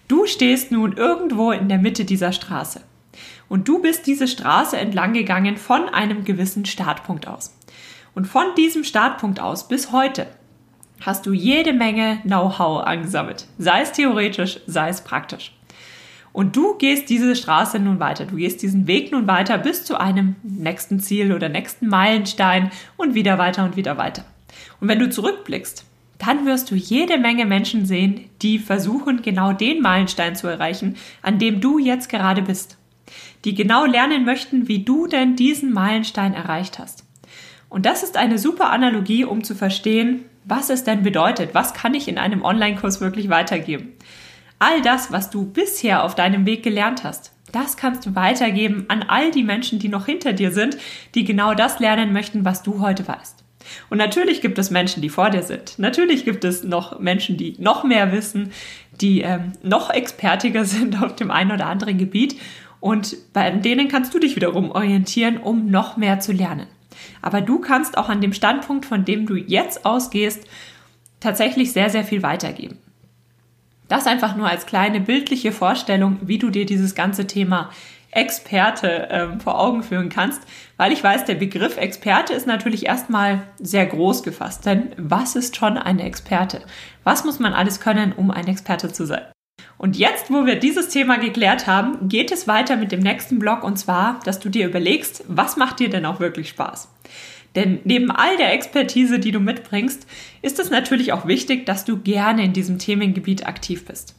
Du 0.10 0.26
stehst 0.26 0.72
nun 0.72 0.94
irgendwo 0.94 1.52
in 1.52 1.70
der 1.70 1.78
Mitte 1.78 2.04
dieser 2.04 2.32
Straße. 2.32 2.82
Und 3.48 3.68
du 3.68 3.80
bist 3.80 4.08
diese 4.08 4.28
Straße 4.28 4.76
entlang 4.76 5.14
gegangen 5.14 5.56
von 5.56 5.88
einem 5.88 6.26
gewissen 6.26 6.66
Startpunkt 6.66 7.28
aus. 7.28 7.56
Und 8.16 8.26
von 8.26 8.56
diesem 8.58 8.84
Startpunkt 8.84 9.40
aus 9.40 9.68
bis 9.68 9.92
heute 9.92 10.26
hast 11.02 11.28
du 11.28 11.32
jede 11.32 11.74
Menge 11.74 12.22
Know-how 12.24 12.88
angesammelt. 12.88 13.46
Sei 13.60 13.82
es 13.82 13.92
theoretisch, 13.92 14.60
sei 14.66 14.90
es 14.90 15.02
praktisch. 15.02 15.54
Und 16.34 16.56
du 16.56 16.76
gehst 16.80 17.10
diese 17.10 17.36
Straße 17.36 17.78
nun 17.78 18.00
weiter. 18.00 18.26
Du 18.26 18.38
gehst 18.38 18.64
diesen 18.64 18.88
Weg 18.88 19.12
nun 19.12 19.28
weiter 19.28 19.60
bis 19.60 19.86
zu 19.86 20.00
einem 20.00 20.38
nächsten 20.42 21.00
Ziel 21.00 21.34
oder 21.34 21.50
nächsten 21.50 21.88
Meilenstein 21.88 22.72
und 22.98 23.14
wieder 23.14 23.38
weiter 23.38 23.64
und 23.64 23.76
wieder 23.76 23.98
weiter. 23.98 24.26
Und 24.82 24.88
wenn 24.88 24.98
du 24.98 25.08
zurückblickst, 25.08 25.86
dann 26.20 26.46
wirst 26.46 26.70
du 26.70 26.76
jede 26.76 27.18
Menge 27.18 27.46
Menschen 27.46 27.86
sehen, 27.86 28.30
die 28.42 28.60
versuchen, 28.60 29.22
genau 29.22 29.54
den 29.54 29.82
Meilenstein 29.82 30.36
zu 30.36 30.48
erreichen, 30.48 30.96
an 31.22 31.40
dem 31.40 31.62
du 31.62 31.80
jetzt 31.80 32.10
gerade 32.10 32.42
bist. 32.44 32.78
die 33.46 33.56
genau 33.56 33.86
lernen 33.86 34.26
möchten, 34.26 34.68
wie 34.68 34.84
du 34.84 35.08
denn 35.08 35.36
diesen 35.36 35.72
Meilenstein 35.72 36.34
erreicht 36.34 36.78
hast. 36.78 37.06
Und 37.70 37.86
das 37.86 38.04
ist 38.04 38.18
eine 38.18 38.38
super 38.38 38.70
Analogie, 38.70 39.24
um 39.24 39.44
zu 39.44 39.56
verstehen, 39.56 40.26
was 40.44 40.70
es 40.70 40.84
denn 40.84 41.04
bedeutet. 41.04 41.54
Was 41.54 41.74
kann 41.74 41.94
ich 41.94 42.08
in 42.08 42.18
einem 42.18 42.44
Online-Kurs 42.44 43.00
wirklich 43.00 43.30
weitergeben? 43.30 43.94
All 44.58 44.82
das, 44.82 45.12
was 45.12 45.30
du 45.30 45.46
bisher 45.46 46.04
auf 46.04 46.16
deinem 46.16 46.46
Weg 46.46 46.64
gelernt 46.64 47.04
hast, 47.04 47.32
das 47.52 47.78
kannst 47.78 48.06
du 48.06 48.16
weitergeben 48.16 48.86
an 48.90 49.04
all 49.04 49.32
die 49.32 49.44
Menschen, 49.44 49.80
die 49.80 49.90
noch 49.90 50.06
hinter 50.06 50.34
dir 50.34 50.52
sind, 50.52 50.78
die 51.16 51.24
genau 51.24 51.54
das 51.54 51.80
lernen 51.80 52.14
möchten, 52.14 52.46
was 52.46 52.62
du 52.62 52.82
heute 52.82 53.08
weißt. 53.08 53.44
Und 53.90 53.98
natürlich 53.98 54.42
gibt 54.42 54.58
es 54.58 54.72
Menschen, 54.72 55.02
die 55.02 55.10
vor 55.10 55.30
dir 55.30 55.44
sind. 55.44 55.78
Natürlich 55.80 56.26
gibt 56.26 56.44
es 56.44 56.64
noch 56.64 57.00
Menschen, 57.00 57.38
die 57.38 57.56
noch 57.60 57.84
mehr 57.84 58.12
wissen, 58.12 58.52
die 59.02 59.22
ähm, 59.22 59.54
noch 59.64 59.90
expertiger 59.90 60.66
sind 60.66 61.02
auf 61.02 61.16
dem 61.16 61.32
einen 61.32 61.52
oder 61.52 61.66
anderen 61.66 61.98
Gebiet. 61.98 62.40
Und 62.80 63.18
bei 63.34 63.50
denen 63.52 63.90
kannst 63.90 64.14
du 64.14 64.20
dich 64.20 64.36
wiederum 64.36 64.72
orientieren, 64.72 65.38
um 65.38 65.70
noch 65.70 65.98
mehr 65.98 66.20
zu 66.20 66.32
lernen. 66.32 66.68
Aber 67.22 67.42
du 67.42 67.60
kannst 67.60 67.98
auch 67.98 68.10
an 68.10 68.22
dem 68.22 68.34
Standpunkt, 68.34 68.86
von 68.86 69.06
dem 69.06 69.26
du 69.26 69.36
jetzt 69.36 69.86
ausgehst, 69.86 70.46
tatsächlich 71.20 71.74
sehr, 71.74 71.90
sehr 71.90 72.04
viel 72.04 72.24
weitergeben. 72.24 72.78
Das 73.88 74.06
einfach 74.06 74.36
nur 74.36 74.48
als 74.48 74.66
kleine 74.66 75.02
bildliche 75.02 75.52
Vorstellung, 75.52 76.20
wie 76.22 76.38
du 76.38 76.52
dir 76.52 76.66
dieses 76.66 76.96
ganze 76.96 77.28
Thema 77.28 77.72
Experte 78.12 79.08
ähm, 79.12 79.40
vor 79.40 79.60
Augen 79.60 79.84
führen 79.84 80.10
kannst, 80.10 80.42
weil 80.78 80.92
ich 80.92 81.04
weiß, 81.04 81.26
der 81.26 81.36
Begriff 81.36 81.78
Experte 81.78 82.34
ist 82.34 82.48
natürlich 82.48 82.86
erstmal 82.86 83.44
sehr 83.60 83.86
groß 83.86 84.24
gefasst. 84.24 84.66
Denn 84.66 84.92
was 84.98 85.36
ist 85.36 85.56
schon 85.56 85.78
eine 85.78 86.04
Experte? 86.04 86.62
Was 87.04 87.24
muss 87.24 87.40
man 87.40 87.54
alles 87.54 87.80
können, 87.80 88.14
um 88.14 88.32
ein 88.32 88.48
Experte 88.48 88.92
zu 88.92 89.06
sein? 89.06 89.26
Und 89.78 89.98
jetzt, 89.98 90.30
wo 90.30 90.46
wir 90.46 90.60
dieses 90.60 90.90
Thema 90.90 91.18
geklärt 91.18 91.66
haben, 91.66 92.10
geht 92.10 92.32
es 92.32 92.48
weiter 92.48 92.76
mit 92.76 92.92
dem 92.92 93.00
nächsten 93.00 93.40
Block 93.40 93.64
und 93.64 93.78
zwar, 93.78 94.20
dass 94.26 94.40
du 94.40 94.50
dir 94.50 94.68
überlegst, 94.68 95.24
was 95.28 95.56
macht 95.56 95.80
dir 95.80 95.90
denn 95.90 96.06
auch 96.06 96.20
wirklich 96.20 96.50
Spaß? 96.50 96.90
Denn 97.56 97.80
neben 97.84 98.12
all 98.12 98.38
der 98.38 98.54
Expertise, 98.54 99.20
die 99.20 99.32
du 99.32 99.40
mitbringst, 99.40 100.06
ist 100.42 100.60
es 100.60 100.70
natürlich 100.70 101.14
auch 101.14 101.26
wichtig, 101.26 101.66
dass 101.66 101.86
du 101.86 101.98
gerne 101.98 102.44
in 102.44 102.54
diesem 102.54 102.78
Themengebiet 102.78 103.48
aktiv 103.48 103.86
bist. 103.86 104.16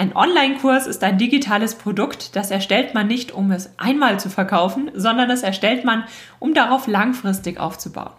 Ein 0.00 0.16
Online-Kurs 0.16 0.86
ist 0.86 1.04
ein 1.04 1.18
digitales 1.18 1.74
Produkt, 1.74 2.34
das 2.34 2.50
erstellt 2.50 2.94
man 2.94 3.06
nicht, 3.06 3.32
um 3.32 3.50
es 3.50 3.68
einmal 3.76 4.18
zu 4.18 4.30
verkaufen, 4.30 4.90
sondern 4.94 5.28
das 5.28 5.42
erstellt 5.42 5.84
man, 5.84 6.04
um 6.38 6.54
darauf 6.54 6.86
langfristig 6.86 7.60
aufzubauen. 7.60 8.14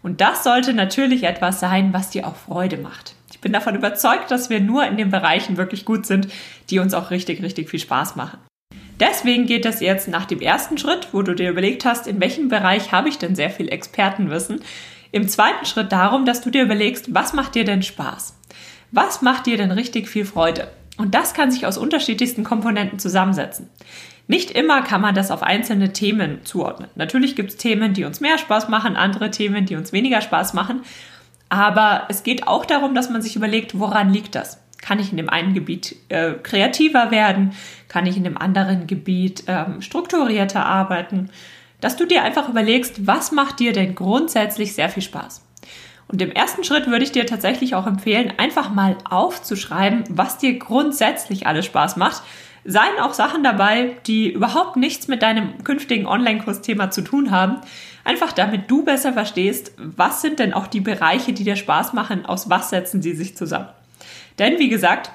Und 0.00 0.20
das 0.20 0.44
sollte 0.44 0.74
natürlich 0.74 1.24
etwas 1.24 1.58
sein, 1.58 1.92
was 1.92 2.10
dir 2.10 2.24
auch 2.24 2.36
Freude 2.36 2.76
macht. 2.76 3.16
Ich 3.32 3.40
bin 3.40 3.52
davon 3.52 3.74
überzeugt, 3.74 4.30
dass 4.30 4.48
wir 4.48 4.60
nur 4.60 4.86
in 4.86 4.96
den 4.96 5.10
Bereichen 5.10 5.56
wirklich 5.56 5.84
gut 5.84 6.06
sind, 6.06 6.28
die 6.70 6.78
uns 6.78 6.94
auch 6.94 7.10
richtig, 7.10 7.42
richtig 7.42 7.68
viel 7.68 7.80
Spaß 7.80 8.14
machen. 8.14 8.38
Deswegen 9.00 9.46
geht 9.46 9.66
es 9.66 9.80
jetzt 9.80 10.06
nach 10.06 10.24
dem 10.24 10.40
ersten 10.40 10.78
Schritt, 10.78 11.08
wo 11.10 11.22
du 11.22 11.34
dir 11.34 11.50
überlegt 11.50 11.84
hast, 11.84 12.06
in 12.06 12.20
welchem 12.20 12.48
Bereich 12.48 12.92
habe 12.92 13.08
ich 13.08 13.18
denn 13.18 13.34
sehr 13.34 13.50
viel 13.50 13.68
Expertenwissen, 13.70 14.60
im 15.10 15.26
zweiten 15.26 15.66
Schritt 15.66 15.90
darum, 15.90 16.26
dass 16.26 16.42
du 16.42 16.50
dir 16.50 16.62
überlegst, 16.62 17.12
was 17.12 17.32
macht 17.32 17.56
dir 17.56 17.64
denn 17.64 17.82
Spaß? 17.82 18.36
Was 18.92 19.20
macht 19.20 19.46
dir 19.46 19.56
denn 19.56 19.72
richtig 19.72 20.08
viel 20.08 20.24
Freude? 20.24 20.70
Und 20.98 21.14
das 21.14 21.32
kann 21.32 21.50
sich 21.50 21.64
aus 21.64 21.78
unterschiedlichsten 21.78 22.44
Komponenten 22.44 22.98
zusammensetzen. 22.98 23.70
Nicht 24.26 24.50
immer 24.50 24.82
kann 24.82 25.00
man 25.00 25.14
das 25.14 25.30
auf 25.30 25.42
einzelne 25.42 25.94
Themen 25.94 26.44
zuordnen. 26.44 26.90
Natürlich 26.96 27.34
gibt 27.34 27.50
es 27.50 27.56
Themen, 27.56 27.94
die 27.94 28.04
uns 28.04 28.20
mehr 28.20 28.36
Spaß 28.36 28.68
machen, 28.68 28.94
andere 28.94 29.30
Themen, 29.30 29.64
die 29.64 29.76
uns 29.76 29.92
weniger 29.92 30.20
Spaß 30.20 30.52
machen. 30.52 30.82
Aber 31.48 32.02
es 32.10 32.24
geht 32.24 32.46
auch 32.46 32.66
darum, 32.66 32.94
dass 32.94 33.08
man 33.08 33.22
sich 33.22 33.36
überlegt, 33.36 33.78
woran 33.78 34.12
liegt 34.12 34.34
das? 34.34 34.60
Kann 34.82 34.98
ich 34.98 35.10
in 35.10 35.16
dem 35.16 35.30
einen 35.30 35.54
Gebiet 35.54 35.96
äh, 36.10 36.32
kreativer 36.34 37.10
werden? 37.10 37.52
Kann 37.88 38.04
ich 38.04 38.18
in 38.18 38.24
dem 38.24 38.36
anderen 38.36 38.86
Gebiet 38.86 39.44
ähm, 39.46 39.80
strukturierter 39.80 40.66
arbeiten? 40.66 41.30
Dass 41.80 41.96
du 41.96 42.04
dir 42.04 42.22
einfach 42.22 42.48
überlegst, 42.48 43.06
was 43.06 43.32
macht 43.32 43.60
dir 43.60 43.72
denn 43.72 43.94
grundsätzlich 43.94 44.74
sehr 44.74 44.90
viel 44.90 45.02
Spaß? 45.02 45.47
Und 46.08 46.22
im 46.22 46.32
ersten 46.32 46.64
Schritt 46.64 46.86
würde 46.86 47.04
ich 47.04 47.12
dir 47.12 47.26
tatsächlich 47.26 47.74
auch 47.74 47.86
empfehlen, 47.86 48.32
einfach 48.38 48.70
mal 48.70 48.96
aufzuschreiben, 49.08 50.04
was 50.08 50.38
dir 50.38 50.58
grundsätzlich 50.58 51.46
alles 51.46 51.66
Spaß 51.66 51.96
macht. 51.96 52.22
Seien 52.64 52.98
auch 53.00 53.12
Sachen 53.12 53.44
dabei, 53.44 53.96
die 54.06 54.32
überhaupt 54.32 54.76
nichts 54.76 55.06
mit 55.06 55.22
deinem 55.22 55.62
künftigen 55.64 56.06
Online-Kursthema 56.06 56.90
zu 56.90 57.02
tun 57.02 57.30
haben. 57.30 57.58
Einfach 58.04 58.32
damit 58.32 58.70
du 58.70 58.84
besser 58.84 59.12
verstehst, 59.12 59.72
was 59.76 60.22
sind 60.22 60.38
denn 60.38 60.54
auch 60.54 60.66
die 60.66 60.80
Bereiche, 60.80 61.34
die 61.34 61.44
dir 61.44 61.56
Spaß 61.56 61.92
machen, 61.92 62.24
aus 62.24 62.48
was 62.48 62.70
setzen 62.70 63.02
sie 63.02 63.14
sich 63.14 63.36
zusammen. 63.36 63.68
Denn 64.38 64.58
wie 64.58 64.68
gesagt, 64.70 65.10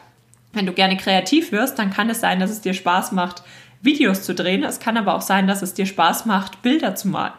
wenn 0.53 0.67
du 0.67 0.73
gerne 0.73 0.97
kreativ 0.97 1.51
wirst, 1.51 1.79
dann 1.79 1.91
kann 1.91 2.09
es 2.09 2.19
sein, 2.19 2.39
dass 2.39 2.51
es 2.51 2.61
dir 2.61 2.75
Spaß 2.75 3.11
macht, 3.13 3.41
Videos 3.81 4.21
zu 4.21 4.35
drehen. 4.35 4.63
Es 4.63 4.79
kann 4.79 4.97
aber 4.97 5.15
auch 5.15 5.21
sein, 5.21 5.47
dass 5.47 5.63
es 5.63 5.73
dir 5.73 5.87
Spaß 5.87 6.25
macht, 6.25 6.61
Bilder 6.61 6.95
zu 6.95 7.07
malen. 7.07 7.33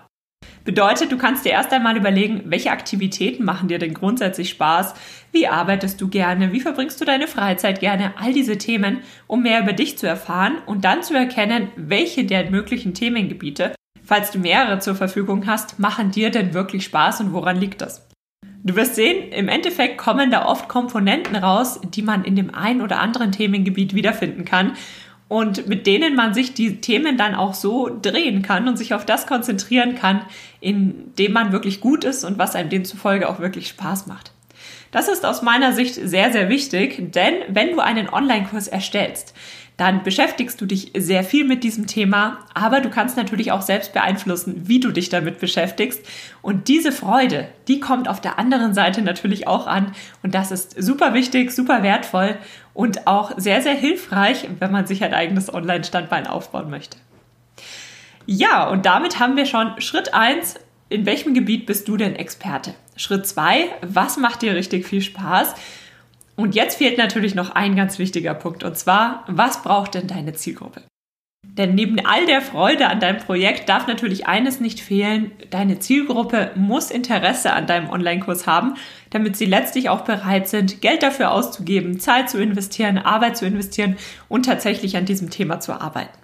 Bedeutet, 0.64 1.12
du 1.12 1.18
kannst 1.18 1.44
dir 1.44 1.52
erst 1.52 1.73
einmal 1.75 1.94
überlegen, 1.94 2.44
welche 2.47 2.71
Aktivitäten 2.71 3.44
machen 3.44 3.68
dir 3.68 3.78
denn 3.78 3.92
grundsätzlich 3.92 4.49
Spaß? 4.49 4.94
Wie 5.30 5.47
arbeitest 5.47 6.00
du 6.00 6.09
gerne? 6.09 6.52
Wie 6.52 6.61
verbringst 6.61 6.99
du 6.99 7.04
deine 7.04 7.28
Freizeit 7.28 7.80
gerne? 7.80 8.14
All 8.16 8.33
diese 8.33 8.56
Themen, 8.56 9.00
um 9.26 9.42
mehr 9.42 9.61
über 9.61 9.75
dich 9.75 9.99
zu 9.99 10.06
erfahren 10.06 10.56
und 10.64 10.87
dann 10.87 11.02
zu 11.02 11.14
erkennen, 11.14 11.68
welche 11.76 12.25
der 12.25 12.50
möglichen 12.50 12.94
Themengebiete, 12.94 13.75
falls 14.02 14.30
du 14.30 14.38
mehrere 14.38 14.78
zur 14.78 14.94
Verfügung 14.94 15.47
hast, 15.47 15.78
machen 15.78 16.12
dir 16.12 16.30
denn 16.30 16.54
wirklich 16.54 16.85
Spaß 16.85 17.21
und 17.21 17.35
woran 17.35 17.59
liegt 17.59 17.83
das? 17.83 18.09
Du 18.66 18.75
wirst 18.76 18.94
sehen, 18.94 19.30
im 19.33 19.49
Endeffekt 19.49 19.99
kommen 19.99 20.30
da 20.30 20.47
oft 20.47 20.71
Komponenten 20.71 21.37
raus, 21.37 21.78
die 21.83 22.00
man 22.00 22.25
in 22.25 22.37
dem 22.37 22.54
einen 22.54 22.80
oder 22.80 22.99
anderen 22.99 23.30
Themengebiet 23.30 23.94
wiederfinden 23.94 24.47
kann 24.47 24.73
und 25.28 25.66
mit 25.66 25.87
denen 25.87 26.14
man 26.14 26.35
sich 26.35 26.54
die 26.54 26.81
Themen 26.81 27.16
dann 27.16 27.35
auch 27.35 27.54
so 27.54 27.90
drehen 28.00 28.43
kann 28.43 28.69
und 28.69 28.76
sich 28.76 28.95
auf 28.95 29.07
das 29.07 29.26
konzentrieren 29.26 29.95
kann, 29.95 30.23
in 30.61 31.14
dem 31.16 31.33
man 31.33 31.52
wirklich 31.52 31.81
gut 31.81 32.04
ist 32.04 32.25
und 32.25 32.38
was 32.38 32.54
einem 32.54 32.69
demzufolge 32.69 33.28
auch 33.28 33.40
wirklich 33.40 33.69
Spaß 33.69 34.07
macht. 34.07 34.33
Das 34.90 35.09
ist 35.09 35.26
aus 35.26 35.43
meiner 35.43 35.73
Sicht 35.73 35.95
sehr, 35.95 36.31
sehr 36.31 36.49
wichtig, 36.49 37.12
denn 37.12 37.35
wenn 37.49 37.73
du 37.73 37.81
einen 37.81 38.09
Online-Kurs 38.09 38.69
erstellst, 38.69 39.35
dann 39.76 40.04
beschäftigst 40.04 40.61
du 40.61 40.66
dich 40.66 40.93
sehr 40.97 41.25
viel 41.25 41.45
mit 41.45 41.64
diesem 41.64 41.88
Thema, 41.88 42.38
aber 42.54 42.81
du 42.81 42.90
kannst 42.90 43.16
natürlich 43.16 43.50
auch 43.50 43.62
selbst 43.62 43.93
beeinflussen, 43.93 44.69
wie 44.69 44.78
du 44.78 44.93
dich 44.93 45.09
damit 45.09 45.40
beschäftigst. 45.40 46.07
Und 46.43 46.69
diese 46.69 46.93
Freude, 46.93 47.49
die 47.66 47.81
kommt 47.81 48.09
auf 48.09 48.21
der 48.21 48.38
anderen 48.38 48.73
Seite 48.73 49.02
natürlich 49.02 49.49
auch 49.49 49.66
an. 49.66 49.93
Und 50.23 50.35
das 50.35 50.52
ist 50.52 50.81
super 50.81 51.12
wichtig, 51.12 51.50
super 51.50 51.83
wertvoll 51.83 52.37
und 52.73 53.09
auch 53.09 53.33
sehr, 53.37 53.62
sehr 53.62 53.75
hilfreich, 53.75 54.49
wenn 54.61 54.71
man 54.71 54.87
sich 54.87 55.02
ein 55.02 55.14
eigenes 55.14 55.52
Online-Standbein 55.52 56.28
aufbauen 56.28 56.71
möchte. 56.71 56.99
Ja, 58.26 58.69
und 58.69 58.87
damit 58.87 59.19
haben 59.19 59.37
wir 59.37 59.47
schon 59.47 59.81
Schritt 59.81 60.14
eins. 60.14 60.54
In 60.88 61.04
welchem 61.04 61.35
Gebiet 61.35 61.66
bist 61.66 61.88
du 61.88 61.97
denn 61.97 62.14
Experte? 62.14 62.75
Schritt 62.97 63.26
zwei, 63.26 63.71
was 63.83 64.16
macht 64.19 64.43
dir 64.43 64.54
richtig 64.54 64.87
viel 64.87 65.02
Spaß? 65.02 65.54
Und 66.37 66.55
jetzt 66.55 66.79
fehlt 66.79 66.99
natürlich 66.99 67.35
noch 67.35 67.50
ein 67.50 67.76
ganz 67.76 67.99
wichtiger 67.99 68.35
Punkt, 68.35 68.64
und 68.64 68.76
zwar, 68.76 69.25
was 69.29 69.62
braucht 69.62 69.95
denn 69.95 70.09
deine 70.09 70.33
Zielgruppe? 70.33 70.83
Denn 71.47 71.76
neben 71.76 72.05
all 72.05 72.26
der 72.26 72.41
Freude 72.41 72.88
an 72.88 72.99
deinem 72.99 73.21
Projekt 73.21 73.69
darf 73.69 73.87
natürlich 73.87 74.26
eines 74.26 74.59
nicht 74.59 74.81
fehlen. 74.81 75.31
Deine 75.50 75.79
Zielgruppe 75.79 76.50
muss 76.57 76.91
Interesse 76.91 77.53
an 77.53 77.69
deinem 77.69 77.91
Online-Kurs 77.91 78.49
haben, 78.49 78.75
damit 79.11 79.37
sie 79.37 79.45
letztlich 79.45 79.88
auch 79.88 80.00
bereit 80.00 80.49
sind, 80.49 80.81
Geld 80.81 81.05
dafür 81.05 81.31
auszugeben, 81.31 82.00
Zeit 82.00 82.29
zu 82.29 82.43
investieren, 82.43 82.99
Arbeit 82.99 83.37
zu 83.37 83.47
investieren 83.47 83.97
und 84.29 84.47
tatsächlich 84.47 84.97
an 84.97 85.05
diesem 85.05 85.31
Thema 85.31 85.61
zu 85.61 85.81
arbeiten. 85.81 86.19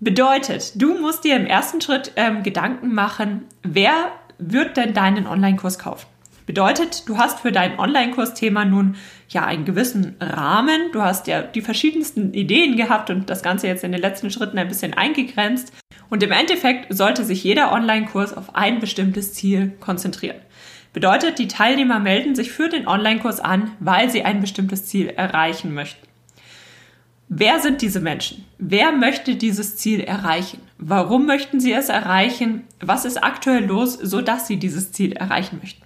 Bedeutet, 0.00 0.82
du 0.82 0.98
musst 0.98 1.22
dir 1.22 1.36
im 1.36 1.46
ersten 1.46 1.80
Schritt 1.80 2.12
ähm, 2.16 2.42
Gedanken 2.42 2.92
machen, 2.92 3.44
wer 3.62 4.10
wird 4.38 4.76
denn 4.76 4.94
deinen 4.94 5.28
Online-Kurs 5.28 5.78
kaufen? 5.78 6.06
Bedeutet, 6.46 7.08
du 7.08 7.16
hast 7.16 7.40
für 7.40 7.52
dein 7.52 7.78
Online-Kursthema 7.78 8.66
nun 8.66 8.96
ja 9.28 9.46
einen 9.46 9.64
gewissen 9.64 10.16
Rahmen, 10.20 10.92
du 10.92 11.00
hast 11.00 11.26
ja 11.26 11.40
die 11.40 11.62
verschiedensten 11.62 12.34
Ideen 12.34 12.76
gehabt 12.76 13.08
und 13.08 13.30
das 13.30 13.42
Ganze 13.42 13.66
jetzt 13.66 13.82
in 13.82 13.92
den 13.92 14.00
letzten 14.00 14.30
Schritten 14.30 14.58
ein 14.58 14.68
bisschen 14.68 14.92
eingegrenzt. 14.92 15.72
Und 16.10 16.22
im 16.22 16.32
Endeffekt 16.32 16.94
sollte 16.94 17.24
sich 17.24 17.42
jeder 17.42 17.72
Online-Kurs 17.72 18.36
auf 18.36 18.54
ein 18.54 18.78
bestimmtes 18.78 19.32
Ziel 19.32 19.72
konzentrieren. 19.80 20.36
Bedeutet, 20.92 21.38
die 21.38 21.48
Teilnehmer 21.48 21.98
melden 21.98 22.34
sich 22.34 22.52
für 22.52 22.68
den 22.68 22.86
Online-Kurs 22.86 23.40
an, 23.40 23.72
weil 23.80 24.10
sie 24.10 24.22
ein 24.22 24.40
bestimmtes 24.40 24.84
Ziel 24.84 25.08
erreichen 25.08 25.72
möchten. 25.72 26.06
Wer 27.28 27.58
sind 27.60 27.80
diese 27.80 28.00
Menschen? 28.00 28.44
Wer 28.58 28.92
möchte 28.92 29.34
dieses 29.34 29.76
Ziel 29.76 30.00
erreichen? 30.00 30.60
Warum 30.76 31.24
möchten 31.24 31.58
sie 31.58 31.72
es 31.72 31.88
erreichen? 31.88 32.64
Was 32.80 33.06
ist 33.06 33.24
aktuell 33.24 33.64
los, 33.64 33.94
sodass 33.94 34.46
sie 34.46 34.58
dieses 34.58 34.92
Ziel 34.92 35.12
erreichen 35.12 35.58
möchten? 35.60 35.82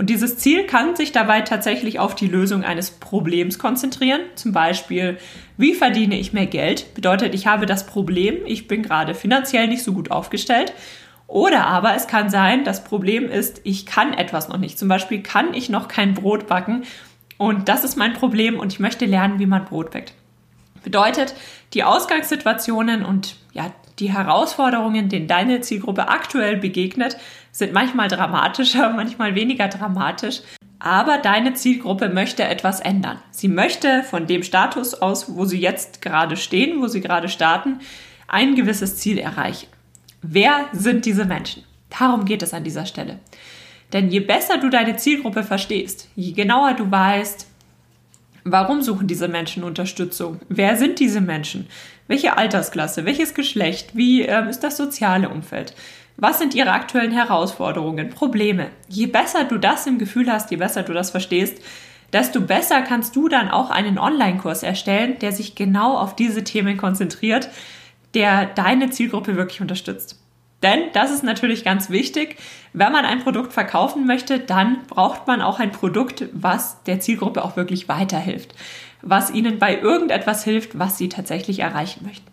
Und 0.00 0.08
dieses 0.08 0.38
Ziel 0.38 0.64
kann 0.64 0.96
sich 0.96 1.12
dabei 1.12 1.42
tatsächlich 1.42 1.98
auf 1.98 2.14
die 2.14 2.26
Lösung 2.26 2.64
eines 2.64 2.90
Problems 2.90 3.58
konzentrieren. 3.58 4.22
Zum 4.34 4.50
Beispiel, 4.50 5.18
wie 5.58 5.74
verdiene 5.74 6.18
ich 6.18 6.32
mehr 6.32 6.46
Geld? 6.46 6.94
Bedeutet, 6.94 7.34
ich 7.34 7.46
habe 7.46 7.66
das 7.66 7.84
Problem, 7.84 8.38
ich 8.46 8.66
bin 8.66 8.82
gerade 8.82 9.14
finanziell 9.14 9.68
nicht 9.68 9.82
so 9.82 9.92
gut 9.92 10.10
aufgestellt. 10.10 10.72
Oder 11.26 11.66
aber 11.66 11.94
es 11.96 12.06
kann 12.06 12.30
sein, 12.30 12.64
das 12.64 12.82
Problem 12.82 13.28
ist, 13.28 13.60
ich 13.64 13.84
kann 13.84 14.14
etwas 14.14 14.48
noch 14.48 14.56
nicht. 14.56 14.78
Zum 14.78 14.88
Beispiel 14.88 15.22
kann 15.22 15.52
ich 15.52 15.68
noch 15.68 15.86
kein 15.86 16.14
Brot 16.14 16.46
backen 16.46 16.84
und 17.36 17.68
das 17.68 17.84
ist 17.84 17.96
mein 17.96 18.14
Problem 18.14 18.58
und 18.58 18.72
ich 18.72 18.80
möchte 18.80 19.04
lernen, 19.04 19.38
wie 19.38 19.44
man 19.44 19.66
Brot 19.66 19.90
backt. 19.90 20.14
Bedeutet, 20.82 21.34
die 21.74 21.84
Ausgangssituationen 21.84 23.04
und 23.04 23.36
ja, 23.52 23.70
die 23.98 24.10
Herausforderungen, 24.10 25.10
denen 25.10 25.28
deine 25.28 25.60
Zielgruppe 25.60 26.08
aktuell 26.08 26.56
begegnet, 26.56 27.18
sind 27.52 27.72
manchmal 27.72 28.08
dramatischer, 28.08 28.90
manchmal 28.96 29.34
weniger 29.34 29.68
dramatisch. 29.68 30.40
Aber 30.78 31.18
deine 31.18 31.52
Zielgruppe 31.52 32.08
möchte 32.08 32.42
etwas 32.44 32.80
ändern. 32.80 33.18
Sie 33.30 33.48
möchte 33.48 34.02
von 34.02 34.26
dem 34.26 34.42
Status 34.42 34.94
aus, 34.94 35.34
wo 35.34 35.44
sie 35.44 35.60
jetzt 35.60 36.00
gerade 36.00 36.38
stehen, 36.38 36.80
wo 36.80 36.86
sie 36.86 37.02
gerade 37.02 37.28
starten, 37.28 37.80
ein 38.28 38.54
gewisses 38.54 38.96
Ziel 38.96 39.18
erreichen. 39.18 39.66
Wer 40.22 40.66
sind 40.72 41.04
diese 41.04 41.26
Menschen? 41.26 41.64
Darum 41.98 42.24
geht 42.24 42.42
es 42.42 42.54
an 42.54 42.64
dieser 42.64 42.86
Stelle. 42.86 43.18
Denn 43.92 44.10
je 44.10 44.20
besser 44.20 44.58
du 44.58 44.70
deine 44.70 44.96
Zielgruppe 44.96 45.42
verstehst, 45.42 46.08
je 46.14 46.32
genauer 46.32 46.74
du 46.74 46.90
weißt, 46.90 47.46
warum 48.44 48.82
suchen 48.82 49.06
diese 49.06 49.28
Menschen 49.28 49.64
Unterstützung, 49.64 50.40
wer 50.48 50.76
sind 50.76 51.00
diese 51.00 51.20
Menschen, 51.20 51.66
welche 52.06 52.36
Altersklasse, 52.36 53.04
welches 53.04 53.34
Geschlecht, 53.34 53.96
wie 53.96 54.22
äh, 54.22 54.48
ist 54.48 54.60
das 54.60 54.76
soziale 54.76 55.28
Umfeld, 55.28 55.74
was 56.20 56.38
sind 56.38 56.54
ihre 56.54 56.72
aktuellen 56.72 57.12
Herausforderungen, 57.12 58.10
Probleme. 58.10 58.68
Je 58.88 59.06
besser 59.06 59.44
du 59.44 59.58
das 59.58 59.86
im 59.86 59.98
Gefühl 59.98 60.30
hast, 60.30 60.50
je 60.50 60.58
besser 60.58 60.82
du 60.82 60.92
das 60.92 61.10
verstehst, 61.10 61.62
desto 62.12 62.40
besser 62.40 62.82
kannst 62.82 63.16
du 63.16 63.28
dann 63.28 63.50
auch 63.50 63.70
einen 63.70 63.98
Online-Kurs 63.98 64.62
erstellen, 64.62 65.18
der 65.20 65.32
sich 65.32 65.54
genau 65.54 65.96
auf 65.96 66.14
diese 66.14 66.44
Themen 66.44 66.76
konzentriert, 66.76 67.48
der 68.14 68.46
deine 68.46 68.90
Zielgruppe 68.90 69.36
wirklich 69.36 69.60
unterstützt. 69.60 70.20
Denn 70.62 70.90
das 70.92 71.10
ist 71.10 71.22
natürlich 71.24 71.64
ganz 71.64 71.88
wichtig. 71.88 72.36
Wenn 72.74 72.92
man 72.92 73.06
ein 73.06 73.20
Produkt 73.20 73.52
verkaufen 73.52 74.06
möchte, 74.06 74.38
dann 74.38 74.82
braucht 74.88 75.26
man 75.26 75.40
auch 75.40 75.58
ein 75.58 75.72
Produkt, 75.72 76.26
was 76.32 76.82
der 76.84 77.00
Zielgruppe 77.00 77.42
auch 77.42 77.56
wirklich 77.56 77.88
weiterhilft, 77.88 78.54
was 79.00 79.30
ihnen 79.30 79.58
bei 79.58 79.80
irgendetwas 79.80 80.44
hilft, 80.44 80.78
was 80.78 80.98
sie 80.98 81.08
tatsächlich 81.08 81.60
erreichen 81.60 82.04
möchten. 82.04 82.29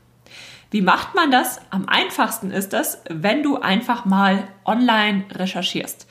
Wie 0.69 0.81
macht 0.81 1.15
man 1.15 1.31
das? 1.31 1.61
Am 1.69 1.87
einfachsten 1.87 2.51
ist 2.51 2.73
das, 2.73 3.01
wenn 3.09 3.43
du 3.43 3.57
einfach 3.57 4.05
mal 4.05 4.47
online 4.65 5.25
recherchierst. 5.31 6.07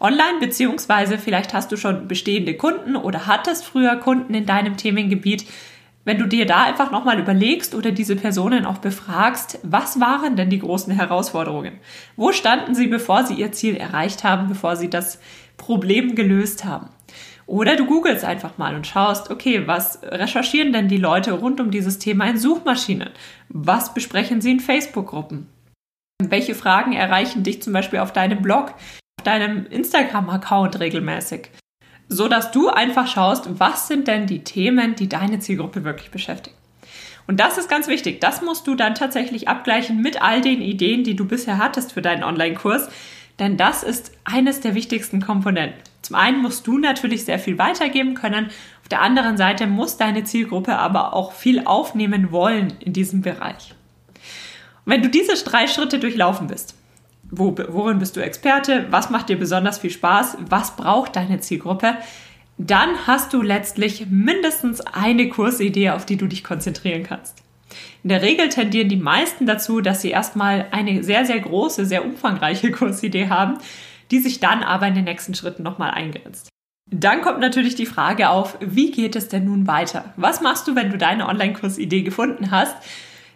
Online 0.00 0.38
beziehungsweise 0.40 1.18
vielleicht 1.18 1.52
hast 1.52 1.72
du 1.72 1.76
schon 1.76 2.08
bestehende 2.08 2.54
Kunden 2.54 2.96
oder 2.96 3.26
hattest 3.26 3.64
früher 3.64 3.96
Kunden 3.96 4.32
in 4.32 4.46
deinem 4.46 4.76
Themengebiet, 4.76 5.44
wenn 6.04 6.18
du 6.18 6.26
dir 6.26 6.46
da 6.46 6.62
einfach 6.62 6.90
nochmal 6.90 7.18
überlegst 7.18 7.74
oder 7.74 7.92
diese 7.92 8.16
Personen 8.16 8.64
auch 8.64 8.78
befragst, 8.78 9.58
was 9.62 10.00
waren 10.00 10.36
denn 10.36 10.48
die 10.48 10.60
großen 10.60 10.90
Herausforderungen? 10.90 11.80
Wo 12.16 12.32
standen 12.32 12.74
sie, 12.74 12.86
bevor 12.86 13.24
sie 13.24 13.34
ihr 13.34 13.52
Ziel 13.52 13.76
erreicht 13.76 14.24
haben, 14.24 14.48
bevor 14.48 14.76
sie 14.76 14.88
das 14.88 15.20
Problem 15.58 16.14
gelöst 16.14 16.64
haben? 16.64 16.88
Oder 17.48 17.74
du 17.74 17.86
googelst 17.86 18.24
einfach 18.24 18.58
mal 18.58 18.76
und 18.76 18.86
schaust, 18.86 19.32
okay, 19.32 19.66
was 19.66 20.00
recherchieren 20.04 20.72
denn 20.72 20.86
die 20.86 20.98
Leute 20.98 21.32
rund 21.32 21.60
um 21.60 21.72
dieses 21.72 21.98
Thema 21.98 22.26
in 22.28 22.38
Suchmaschinen? 22.38 23.10
Was 23.48 23.92
besprechen 23.92 24.40
sie 24.40 24.52
in 24.52 24.60
Facebook-Gruppen? 24.60 25.48
Welche 26.22 26.54
Fragen 26.54 26.92
erreichen 26.92 27.42
dich 27.42 27.60
zum 27.62 27.72
Beispiel 27.72 27.98
auf 27.98 28.12
deinem 28.12 28.42
Blog, 28.42 28.74
auf 29.18 29.24
deinem 29.24 29.66
Instagram-Account 29.66 30.78
regelmäßig? 30.78 31.50
so 32.08 32.28
dass 32.28 32.50
du 32.50 32.68
einfach 32.68 33.06
schaust, 33.06 33.60
was 33.60 33.88
sind 33.88 34.08
denn 34.08 34.26
die 34.26 34.44
Themen, 34.44 34.94
die 34.94 35.08
deine 35.08 35.38
Zielgruppe 35.40 35.84
wirklich 35.84 36.10
beschäftigen. 36.10 36.56
Und 37.26 37.38
das 37.40 37.58
ist 37.58 37.68
ganz 37.68 37.88
wichtig. 37.88 38.20
Das 38.22 38.40
musst 38.40 38.66
du 38.66 38.74
dann 38.74 38.94
tatsächlich 38.94 39.48
abgleichen 39.48 40.00
mit 40.00 40.22
all 40.22 40.40
den 40.40 40.62
Ideen, 40.62 41.04
die 41.04 41.14
du 41.14 41.26
bisher 41.26 41.58
hattest 41.58 41.92
für 41.92 42.00
deinen 42.00 42.24
Online-Kurs. 42.24 42.88
Denn 43.38 43.58
das 43.58 43.82
ist 43.82 44.12
eines 44.24 44.60
der 44.60 44.74
wichtigsten 44.74 45.20
Komponenten. 45.20 45.78
Zum 46.08 46.16
einen 46.16 46.40
musst 46.40 46.66
du 46.66 46.78
natürlich 46.78 47.26
sehr 47.26 47.38
viel 47.38 47.58
weitergeben 47.58 48.14
können. 48.14 48.46
Auf 48.80 48.88
der 48.88 49.02
anderen 49.02 49.36
Seite 49.36 49.66
muss 49.66 49.98
deine 49.98 50.24
Zielgruppe 50.24 50.74
aber 50.78 51.12
auch 51.12 51.32
viel 51.32 51.66
aufnehmen 51.66 52.32
wollen 52.32 52.72
in 52.80 52.94
diesem 52.94 53.20
Bereich. 53.20 53.74
Und 54.86 54.92
wenn 54.92 55.02
du 55.02 55.10
diese 55.10 55.34
drei 55.44 55.66
Schritte 55.66 55.98
durchlaufen 55.98 56.46
bist, 56.46 56.74
wo, 57.30 57.54
worin 57.68 57.98
bist 57.98 58.16
du 58.16 58.20
Experte? 58.20 58.86
Was 58.88 59.10
macht 59.10 59.28
dir 59.28 59.38
besonders 59.38 59.80
viel 59.80 59.90
Spaß? 59.90 60.38
Was 60.48 60.76
braucht 60.76 61.14
deine 61.14 61.40
Zielgruppe? 61.40 61.98
Dann 62.56 63.06
hast 63.06 63.34
du 63.34 63.42
letztlich 63.42 64.06
mindestens 64.08 64.80
eine 64.80 65.28
Kursidee, 65.28 65.90
auf 65.90 66.06
die 66.06 66.16
du 66.16 66.26
dich 66.26 66.42
konzentrieren 66.42 67.02
kannst. 67.02 67.42
In 68.02 68.08
der 68.08 68.22
Regel 68.22 68.48
tendieren 68.48 68.88
die 68.88 68.96
meisten 68.96 69.44
dazu, 69.44 69.82
dass 69.82 70.00
sie 70.00 70.08
erstmal 70.08 70.68
eine 70.70 71.04
sehr, 71.04 71.26
sehr 71.26 71.40
große, 71.40 71.84
sehr 71.84 72.02
umfangreiche 72.02 72.70
Kursidee 72.72 73.28
haben, 73.28 73.58
die 74.10 74.18
sich 74.18 74.40
dann 74.40 74.62
aber 74.62 74.86
in 74.88 74.94
den 74.94 75.04
nächsten 75.04 75.34
Schritten 75.34 75.62
nochmal 75.62 75.90
eingrenzt. 75.90 76.48
Dann 76.90 77.20
kommt 77.20 77.40
natürlich 77.40 77.74
die 77.74 77.86
Frage 77.86 78.30
auf, 78.30 78.56
wie 78.60 78.90
geht 78.90 79.14
es 79.14 79.28
denn 79.28 79.44
nun 79.44 79.66
weiter? 79.66 80.14
Was 80.16 80.40
machst 80.40 80.66
du, 80.66 80.74
wenn 80.74 80.90
du 80.90 80.96
deine 80.96 81.28
Online-Kursidee 81.28 82.02
gefunden 82.02 82.50
hast? 82.50 82.76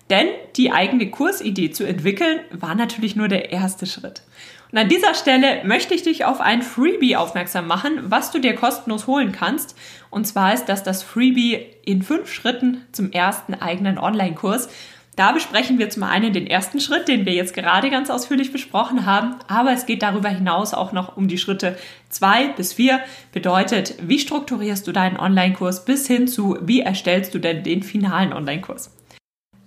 Denn 0.08 0.28
die 0.56 0.72
eigene 0.72 1.11
Kursidee 1.11 1.70
zu 1.70 1.85
entwickeln, 1.85 2.40
war 2.50 2.74
natürlich 2.74 3.14
nur 3.14 3.28
der 3.28 3.52
erste 3.52 3.87
Schritt. 3.87 4.22
Und 4.70 4.78
an 4.78 4.88
dieser 4.88 5.14
Stelle 5.14 5.62
möchte 5.64 5.94
ich 5.94 6.02
dich 6.02 6.24
auf 6.24 6.40
ein 6.40 6.62
Freebie 6.62 7.16
aufmerksam 7.16 7.66
machen, 7.66 8.00
was 8.04 8.30
du 8.30 8.38
dir 8.38 8.54
kostenlos 8.54 9.06
holen 9.06 9.30
kannst. 9.32 9.76
Und 10.08 10.26
zwar 10.26 10.54
ist 10.54 10.64
das 10.66 10.82
das 10.82 11.02
Freebie 11.02 11.66
in 11.85 12.02
fünf 12.02 12.32
Schritten 12.32 12.87
zum 12.92 13.12
ersten 13.12 13.52
eigenen 13.54 13.98
Online-Kurs. 13.98 14.70
Da 15.14 15.33
besprechen 15.33 15.79
wir 15.79 15.90
zum 15.90 16.05
einen 16.05 16.33
den 16.33 16.46
ersten 16.46 16.81
Schritt, 16.81 17.07
den 17.07 17.27
wir 17.27 17.35
jetzt 17.35 17.53
gerade 17.53 17.90
ganz 17.90 18.09
ausführlich 18.09 18.51
besprochen 18.51 19.05
haben, 19.05 19.35
aber 19.46 19.72
es 19.72 19.85
geht 19.85 20.03
darüber 20.03 20.31
hinaus 20.31 20.72
auch 20.72 20.92
noch 20.92 21.18
um 21.18 21.29
die 21.29 21.37
Schritte 21.37 21.77
zwei 22.09 22.48
bis 22.48 22.72
vier. 22.72 23.01
Bedeutet, 23.31 23.94
wie 24.01 24.18
strukturierst 24.18 24.87
du 24.87 24.92
deinen 24.92 25.18
Online-Kurs 25.18 25.85
bis 25.85 26.07
hin 26.07 26.29
zu, 26.29 26.57
wie 26.62 26.81
erstellst 26.81 27.35
du 27.35 27.38
denn 27.38 27.62
den 27.62 27.83
finalen 27.83 28.33
Online-Kurs? 28.33 28.90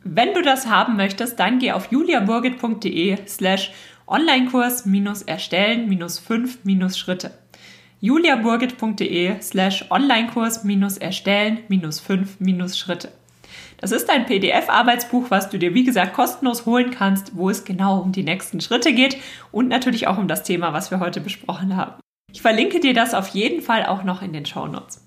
Wenn 0.04 0.34
du 0.34 0.42
das 0.42 0.68
haben 0.68 0.96
möchtest, 0.98 1.40
dann 1.40 1.60
geh 1.60 1.72
auf 1.74 1.92
juliaburgit.de 1.92 3.18
slash 3.28 3.72
Onlinekurs 4.08 4.86
erstellen 5.26 5.90
minus 5.90 6.20
5 6.20 6.64
minus 6.64 6.98
Schritte. 6.98 7.32
juliaburgit.de 8.02 9.42
slash 9.42 9.86
Onlinekurs 9.90 10.64
erstellen 10.98 11.60
minus 11.70 12.00
5 12.00 12.40
minus 12.40 12.78
Schritte. 12.78 13.12
Das 13.78 13.92
ist 13.92 14.10
ein 14.10 14.26
PDF-Arbeitsbuch, 14.26 15.30
was 15.30 15.50
du 15.50 15.58
dir 15.58 15.74
wie 15.74 15.84
gesagt 15.84 16.14
kostenlos 16.14 16.66
holen 16.66 16.92
kannst, 16.92 17.36
wo 17.36 17.50
es 17.50 17.66
genau 17.66 18.00
um 18.00 18.12
die 18.12 18.24
nächsten 18.24 18.62
Schritte 18.62 18.94
geht 18.94 19.18
und 19.52 19.68
natürlich 19.68 20.08
auch 20.08 20.18
um 20.18 20.28
das 20.28 20.44
Thema, 20.44 20.74
was 20.74 20.92
wir 20.92 21.00
heute 21.00 21.22
besprochen 21.22 21.76
haben. 21.76 22.00
Ich 22.32 22.42
verlinke 22.42 22.80
dir 22.80 22.94
das 22.94 23.14
auf 23.14 23.30
jeden 23.30 23.62
Fall 23.62 23.86
auch 23.86 24.04
noch 24.04 24.22
in 24.22 24.34
den 24.34 24.46
Show 24.46 24.68
Notes. 24.68 25.02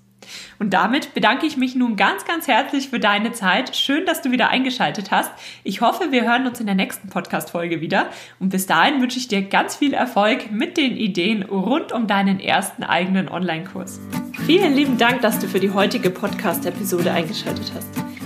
Und 0.59 0.73
damit 0.73 1.13
bedanke 1.13 1.45
ich 1.45 1.57
mich 1.57 1.75
nun 1.75 1.95
ganz, 1.95 2.25
ganz 2.25 2.47
herzlich 2.47 2.89
für 2.89 2.99
deine 2.99 3.31
Zeit. 3.31 3.75
Schön, 3.75 4.05
dass 4.05 4.21
du 4.21 4.31
wieder 4.31 4.49
eingeschaltet 4.49 5.11
hast. 5.11 5.31
Ich 5.63 5.81
hoffe, 5.81 6.11
wir 6.11 6.23
hören 6.23 6.47
uns 6.47 6.59
in 6.59 6.65
der 6.65 6.75
nächsten 6.75 7.09
Podcast-Folge 7.09 7.81
wieder. 7.81 8.09
Und 8.39 8.49
bis 8.49 8.65
dahin 8.65 9.01
wünsche 9.01 9.19
ich 9.19 9.27
dir 9.27 9.41
ganz 9.43 9.75
viel 9.75 9.93
Erfolg 9.93 10.51
mit 10.51 10.77
den 10.77 10.97
Ideen 10.97 11.43
rund 11.43 11.91
um 11.91 12.07
deinen 12.07 12.39
ersten 12.39 12.83
eigenen 12.83 13.29
Online-Kurs. 13.29 13.99
Vielen 14.45 14.75
lieben 14.75 14.97
Dank, 14.97 15.21
dass 15.21 15.39
du 15.39 15.47
für 15.47 15.59
die 15.59 15.71
heutige 15.71 16.09
Podcast-Episode 16.09 17.11
eingeschaltet 17.11 17.71
hast. 17.75 18.08